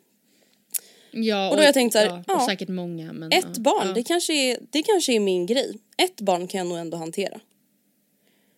[1.13, 2.37] Ja, Och då har jag tänkt så här, ja, ja.
[2.37, 5.79] och säkert många men Ett ja, barn, det, kanske är, det kanske är min grej.
[5.97, 7.41] Ett barn kan jag nog ändå hantera.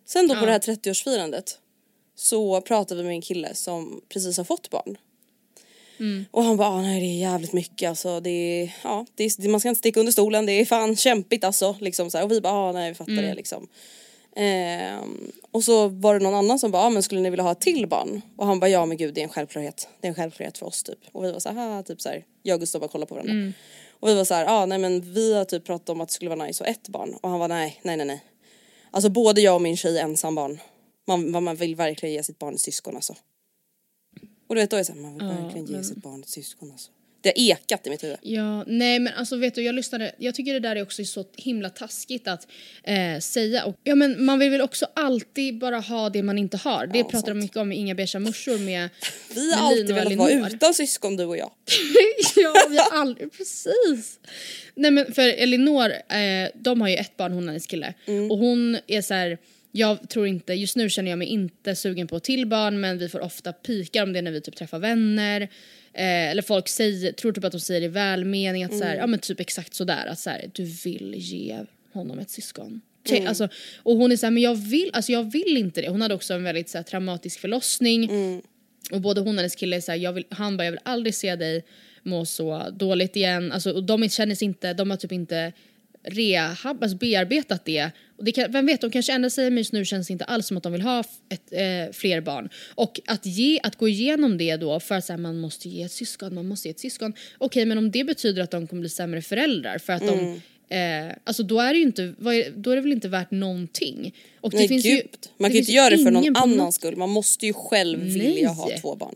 [0.06, 1.56] Sen då på det här 30-årsfirandet
[2.14, 4.96] så pratade vi med en kille som precis har fått barn.
[5.98, 6.24] Mm.
[6.30, 8.20] Och han bara, ah, nej det är jävligt mycket alltså.
[8.20, 11.44] Det är, ja, det är, man ska inte sticka under stolen, det är fan kämpigt
[11.44, 11.76] alltså.
[11.80, 12.24] Liksom så här.
[12.24, 13.24] Och vi bara, ah, nej vi fattar Mm.
[13.24, 13.68] det liksom.
[14.36, 17.52] Ehm, och så var det någon annan som bara, ah, men skulle ni vilja ha
[17.52, 18.22] ett till barn?
[18.36, 19.88] Och han bara, ja men gud det är en självklarhet.
[20.00, 20.98] Det är en självklarhet för oss typ.
[21.12, 22.24] Och vi var så här, typ så här.
[22.42, 23.32] jag och Gustav bara kollade på varandra.
[23.32, 23.52] Mm.
[23.90, 26.14] Och vi var så här, ah, nej men vi har typ pratat om att det
[26.14, 27.14] skulle vara nice och ett barn.
[27.20, 28.24] Och han var nej, nej, nej, nej.
[28.90, 30.58] Alltså både jag och min tjej är ensambarn.
[31.06, 33.14] Man, man vill verkligen ge sitt barn ett syskon alltså.
[34.48, 36.28] Och du vet då är det så här, man vill verkligen ge sitt barn ett
[36.28, 36.90] syskon alltså.
[37.22, 38.16] Det har ekat i mitt huvud.
[38.22, 41.24] Ja, nej men alltså vet du jag lyssnade, jag tycker det där är också så
[41.36, 42.46] himla taskigt att
[42.84, 46.56] eh, säga och ja men man vill väl också alltid bara ha det man inte
[46.56, 46.86] har.
[46.86, 48.88] Det Ja, pratar de mycket om i Inga Beige morsor med
[49.34, 51.50] Vi med har alltid Lina och velat vara utan syskon du och jag.
[52.36, 54.20] ja, vi har aldrig, precis.
[54.74, 57.94] Nej men för Elinor, eh, de har ju ett barn, hon och hennes kille.
[58.30, 59.38] Och hon är så här.
[59.72, 63.08] jag tror inte, just nu känner jag mig inte sugen på till barn men vi
[63.08, 65.48] får ofta pikar om det när vi typ träffar vänner.
[65.94, 68.96] Eh, eller folk säger, tror typ att de säger det i välmening att så här,
[68.96, 71.58] ja men typ exakt sådär att så här, du vill ge
[71.92, 72.80] honom ett syskon.
[73.08, 75.88] Tjej, Alltså, och hon är såhär, men jag vill, alltså jag vill inte det.
[75.88, 78.10] Hon hade också en väldigt så här, traumatisk förlossning.
[78.90, 81.14] Och både hon och hennes kille är såhär, jag vill, han bara jag vill aldrig
[81.14, 81.64] se dig
[82.02, 83.52] må så dåligt igen.
[83.52, 85.52] Alltså, och de känner sig inte, de har typ inte
[86.02, 87.90] rehab, alltså bearbetat det.
[88.16, 90.24] Och det kan, vem vet, de kanske ändrar sig men just nu känns det inte
[90.24, 92.48] alls som att de vill ha ett, eh, fler barn.
[92.74, 95.92] Och att, ge, att gå igenom det då för att här, man måste ge ett
[95.92, 97.12] syskon, man måste ge ett syskon.
[97.38, 100.40] Okej men om det betyder att de kommer bli sämre föräldrar för att de
[100.72, 102.14] Eh, alltså då är det ju inte,
[102.56, 104.14] då är det väl inte värt någonting.
[104.40, 104.92] Och Nej det finns gud.
[104.92, 105.02] ju,
[105.36, 106.96] man kan ju finns inte göra det för någon annans skull.
[106.96, 108.18] Man måste ju själv Nej.
[108.18, 109.14] vilja ha två barn.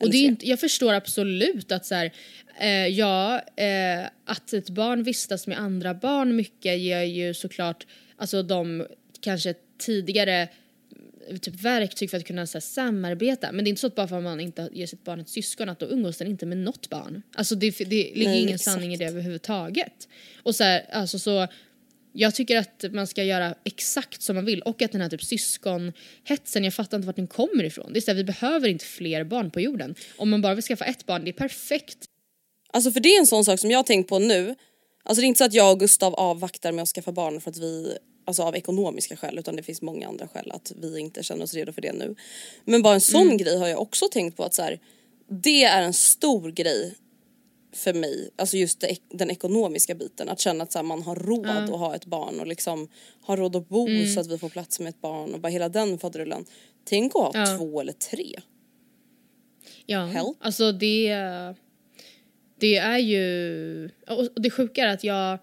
[0.00, 2.12] Och det är inte, jag förstår absolut att så här,
[2.60, 7.86] eh, ja, eh, att ett barn vistas med andra barn mycket ger ju såklart,
[8.16, 8.86] alltså de
[9.20, 10.48] kanske tidigare
[11.28, 13.52] eh, typ verktyg för att kunna så här, samarbeta.
[13.52, 15.28] Men det är inte så att bara för att man inte ger sitt barn ett
[15.28, 17.22] syskon att då umgås den inte med något barn.
[17.34, 18.74] Alltså det, det ligger Nej, ingen exakt.
[18.74, 20.08] sanning i det överhuvudtaget.
[20.42, 21.48] Och så här, alltså så
[22.12, 25.22] jag tycker att man ska göra exakt som man vill och att den här typ
[25.22, 27.92] syskonhetsen, jag fattar inte vart den kommer ifrån.
[27.92, 29.94] Det är så här, vi behöver inte fler barn på jorden.
[30.16, 31.98] Om man bara vill skaffa ett barn, det är perfekt.
[32.72, 34.54] Alltså för det är en sån sak som jag har tänkt på nu.
[35.02, 37.50] Alltså det är inte så att jag och Gustav avvaktar med att skaffa barn för
[37.50, 37.96] att vi,
[38.26, 41.54] alltså av ekonomiska skäl utan det finns många andra skäl att vi inte känner oss
[41.54, 42.14] redo för det nu.
[42.64, 44.78] Men bara en sån grej har jag också tänkt på att så här,
[45.28, 46.94] det är en stor grej
[47.72, 50.28] för mig, alltså just den ekonomiska biten.
[50.28, 52.88] Att känna att så här, man har råd att ha ett barn och liksom
[53.22, 55.68] har råd att bo så att vi får plats med ett barn och bara hela
[55.68, 56.44] den faderullan.
[56.84, 57.58] Tänk att ha Ja.
[57.58, 58.34] två eller tre.
[59.86, 60.36] Ja, Help.
[60.40, 61.14] alltså det...
[62.60, 63.90] det är ju...
[64.08, 65.38] Och det sjuka är att jag,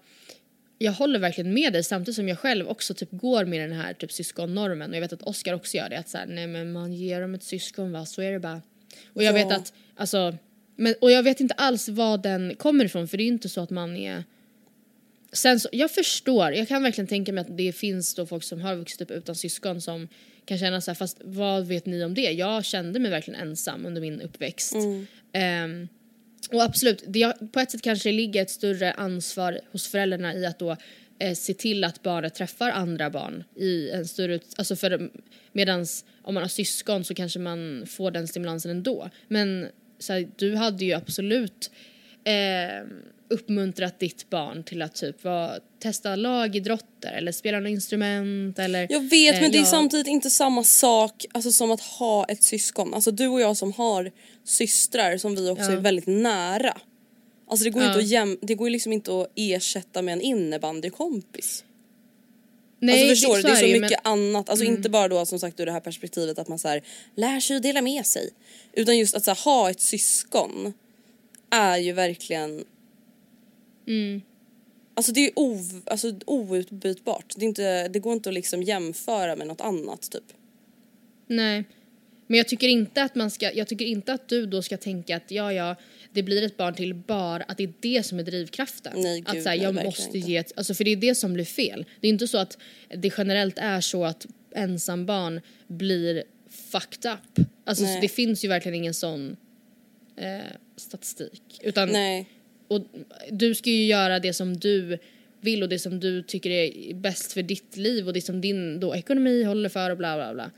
[0.78, 3.94] jag håller verkligen med dig samtidigt som jag själv också typ går med den här
[3.94, 6.72] typ syskonnormen och jag vet att Oscar också gör det att så här, nej men
[6.72, 8.62] man ger dem ett syskon va, så är det bara.
[9.14, 9.44] Och jag Ja.
[9.48, 10.34] vet att, alltså,
[10.78, 13.48] men, och jag vet inte alls var den kommer ifrån för det är ju inte
[13.48, 14.24] så att man är
[15.32, 18.60] Sen så, jag förstår, jag kan verkligen tänka mig att det finns då folk som
[18.60, 20.08] har vuxit upp utan syskon som
[20.44, 22.20] kan känna så här, fast vad vet ni om det?
[22.20, 24.74] Jag kände mig verkligen ensam under min uppväxt.
[25.32, 25.88] Ehm,
[26.52, 30.58] och absolut, det, på ett sätt kanske ligger ett större ansvar hos föräldrarna i att
[30.58, 30.76] då
[31.18, 35.10] eh, se till att barnet träffar andra barn i en större ut- alltså för
[35.52, 39.10] medans om man har syskon så kanske man får den stimulansen ändå.
[39.28, 39.68] Men
[39.98, 41.70] så här, du hade ju absolut
[42.24, 42.86] eh,
[43.30, 49.00] uppmuntrat ditt barn till att typ vara, testa lagidrotter eller spela något instrument eller Jag
[49.10, 49.66] vet eh, men det är ja.
[49.66, 52.94] samtidigt inte samma sak alltså, som att ha ett syskon.
[52.94, 54.12] Alltså du och jag som har
[54.44, 55.72] systrar som vi också Ja.
[55.72, 56.76] är väldigt nära.
[57.50, 57.88] Alltså det går, Ja.
[57.88, 61.64] inte att jäm- det går liksom inte att ersätta med en innebandykompis.
[62.80, 64.34] Nej, alltså förstår du, det är så mycket men- Mm.
[64.34, 64.48] annat.
[64.48, 66.82] Alltså inte bara då som sagt ur det här perspektivet att man så här,
[67.14, 68.30] lär sig att dela med sig.
[68.72, 70.72] Utan just att så här, ha ett syskon
[71.50, 72.64] är ju verkligen
[73.86, 74.22] Mm.
[74.94, 77.34] Alltså det är ov, alltså, outbytbart.
[77.36, 80.24] Det, är inte, det går inte att liksom jämföra med något annat typ.
[81.26, 81.64] Nej.
[82.26, 85.16] Men jag tycker inte att man ska, jag tycker inte att du då ska tänka
[85.16, 85.76] att ja ja,
[86.18, 88.92] det blir ett barn till bara att det är det som är drivkraften.
[88.96, 90.30] Nej, att gud, så här, nej, jag verkligen måste inte.
[90.30, 91.84] ge ett, alltså för det är det som blir fel.
[92.00, 92.58] Det är inte så att
[92.88, 97.46] det generellt är så att ensambarn blir fucked up.
[97.64, 98.00] Alltså så Nej.
[98.00, 99.36] det finns ju verkligen ingen sån
[100.16, 100.38] eh,
[100.76, 101.60] statistik.
[101.62, 102.26] Utan Nej.
[102.68, 102.80] och
[103.30, 104.98] du ska ju göra det som du
[105.40, 108.80] vill och det som du tycker är bäst för ditt liv och det som din
[108.80, 110.50] då ekonomi håller för och bla bla bla.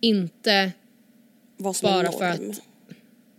[0.00, 0.72] Inte
[1.58, 2.62] som är bara för att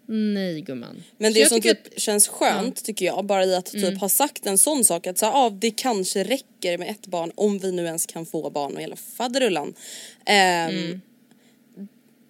[0.06, 1.04] nej gumman.
[1.18, 4.58] Men det som typ känns skönt tycker jag bara i att typ ha sagt en
[4.58, 7.86] sån sak att så här, ah, det kanske räcker med ett barn om vi nu
[7.86, 9.74] ens kan få barn och hela faderullan.
[10.26, 11.02] Ehm,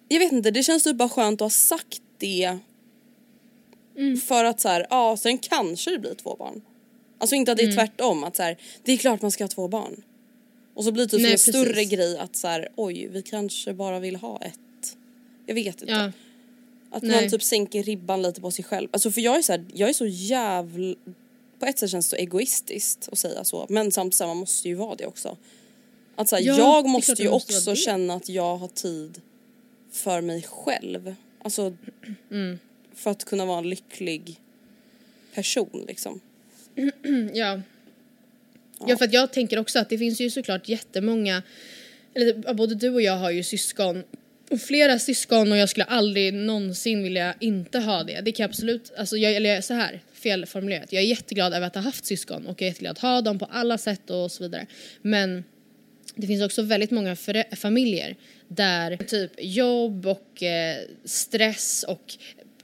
[0.08, 2.58] Jag vet inte, det känns typ bara skönt att ha sagt det.
[4.26, 6.62] För att så här, ja sen kanske det blir två barn.
[7.18, 9.48] Alltså inte att det är tvärtom att så här, det är klart man ska ha
[9.48, 10.02] två barn.
[10.74, 11.90] Och så blir det typ Nej, en större precis.
[11.90, 14.96] grej att så här, oj vi kanske bara vill ha ett.
[15.46, 15.92] Jag vet inte.
[15.92, 16.12] Ja,
[16.94, 17.20] Att Nej.
[17.20, 18.88] man typ sänker ribban lite på sig själv.
[18.92, 20.94] Alltså för jag är så här, jag är så jävla...
[21.58, 23.66] På ett sätt känns det så egoistiskt att säga så.
[23.68, 25.36] Men samtidigt så här, man måste ju vara det också.
[26.16, 29.20] Att så här, Ja, jag måste ju måste också känna att jag har tid
[29.92, 31.14] för mig själv.
[31.42, 31.76] Alltså
[32.30, 32.58] Mm.
[32.94, 34.40] för att kunna vara en lycklig
[35.34, 36.20] person liksom.
[37.32, 37.60] ja.
[38.86, 41.42] Ja för att jag tänker också att det finns ju såklart jättemånga,
[42.14, 44.02] eller ja, både du och jag har ju syskon
[44.50, 48.20] och flera syskon och jag skulle aldrig någonsin vilja inte ha det.
[48.20, 50.92] Det kan jag absolut, alltså jag, eller så här, felformulerat.
[50.92, 53.38] Jag är jätteglad över att ha haft syskon och jag är jätteglad att ha dem
[53.38, 54.66] på alla sätt och så vidare.
[55.02, 55.44] Men
[56.14, 57.16] det finns också väldigt många
[57.56, 58.16] familjer
[58.48, 62.14] där typ jobb och eh, stress och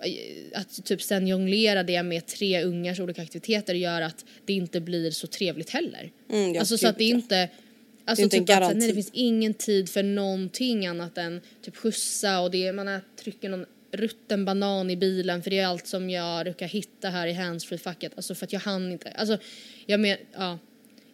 [0.00, 4.80] eh, att typ sen jonglera det med tre ungars olika aktiviteter gör att det inte
[4.80, 6.10] blir så trevligt heller.
[6.32, 7.48] Mm, alltså så att det är
[8.10, 11.76] Alltså inte en typ att nej, det finns ingen tid för någonting annat än typ
[11.76, 15.66] skjutsa och det är, man har, trycker någon rutten banan i bilen för det är
[15.66, 18.12] allt som jag råkar hitta här i handsfree-facket.
[18.16, 19.10] Alltså för att jag hann inte.
[19.10, 19.38] Alltså
[19.86, 20.58] jag menar, ja.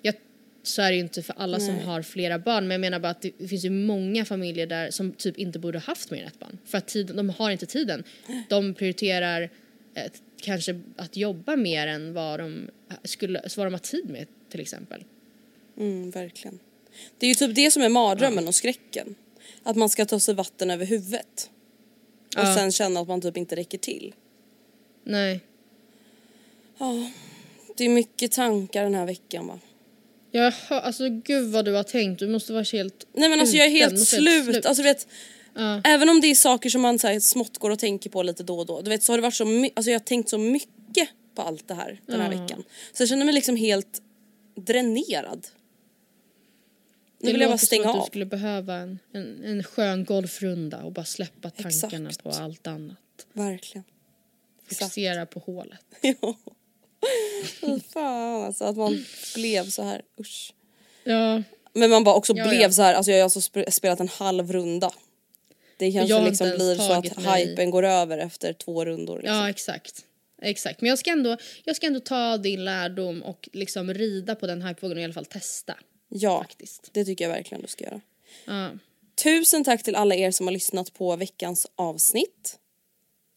[0.03, 0.15] Jag,
[0.63, 3.11] så är det ju inte för alla som har flera barn men jag menar bara
[3.11, 6.21] att det, det finns ju många familjer där som typ inte borde ha haft mer
[6.21, 6.59] än ett barn.
[6.65, 8.05] För att tiden, de har inte tiden.
[8.49, 9.43] De prioriterar
[9.95, 12.71] eh, kanske att jobba mer än vad de,
[13.05, 15.05] skulle, vad de har tid med till exempel.
[15.77, 16.59] Mm, verkligen.
[17.19, 19.15] Det är ju typ det som är mardrömmen och skräcken.
[19.63, 21.51] Att man ska ta sig vatten över huvudet.
[22.37, 22.55] Och Ja.
[22.55, 24.15] sen känna att man typ inte räcker till.
[25.05, 25.41] Nej.
[26.79, 27.11] Ja,
[27.77, 29.59] det är mycket tankar den här veckan va.
[30.31, 33.57] Jag hör, alltså gud vad du har tänkt, du måste vara helt Nej men alltså
[33.57, 34.67] jag är helt måste vara slut.
[34.67, 35.07] Alltså vet,
[35.59, 35.81] Ja.
[35.85, 38.43] Även om det är saker som man så här, smått går och tänker på lite
[38.43, 38.81] då och då.
[38.81, 41.43] Du vet så har det varit så mycket, alltså jag har tänkt så mycket på
[41.43, 42.41] allt det här den här Ja.
[42.43, 42.65] veckan.
[42.93, 44.03] Så jag känner mig liksom helt
[44.57, 45.47] dränerad.
[47.19, 48.01] Nu Det vill jag bara stänga av.
[48.01, 52.23] du skulle behöva en, en, en skön golfrunda och bara släppa tankarna Exakt.
[52.23, 52.97] på allt annat.
[53.33, 53.85] Verkligen.
[54.65, 54.79] Exakt.
[54.81, 55.81] Fokusera på hålet.
[56.01, 56.37] Ja.
[57.61, 59.05] Fy fan alltså att man
[59.35, 60.03] blev så här.
[60.21, 60.53] Usch.
[61.05, 61.43] Ja,
[61.73, 62.71] Men man bara också Ja, blev ja.
[62.73, 62.95] så här.
[62.95, 64.91] Alltså jag har alltså sp- spelat en halv runda.
[65.79, 69.17] Det kanske liksom blir så att mig- hypen går över efter två rundor.
[69.19, 69.37] Liksom.
[69.37, 70.05] ja exakt.
[70.43, 74.47] Exakt, men jag ska, ändå, jag ska ändå ta din lärdom och liksom rida på
[74.47, 75.75] den hypevågen och i alla fall testa.
[76.09, 76.91] Ja, Faktiskt.
[76.93, 78.01] det tycker jag verkligen du ska göra.
[78.45, 78.71] Ja.
[79.23, 82.59] Tusen tack till alla er som har lyssnat på veckans avsnitt.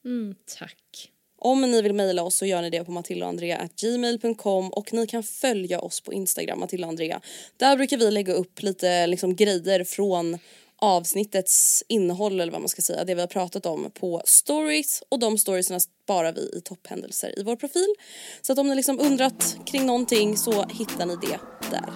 [0.05, 1.11] Mm, tack.
[1.41, 5.79] Om ni vill mejla oss så gör ni det på matildaandrea.gmail.com och ni kan följa
[5.79, 7.21] oss på Instagram, Matilda och Andrea.
[7.57, 10.37] Där brukar vi lägga upp lite liksom, grejer från
[10.81, 15.19] avsnittets innehåll eller vad man ska säga, det vi har pratat om på stories och
[15.19, 17.95] de storiesna sparar vi i topphändelser i vår profil.
[18.41, 21.39] Så att om ni liksom undrat kring någonting så hittar ni det
[21.71, 21.89] där.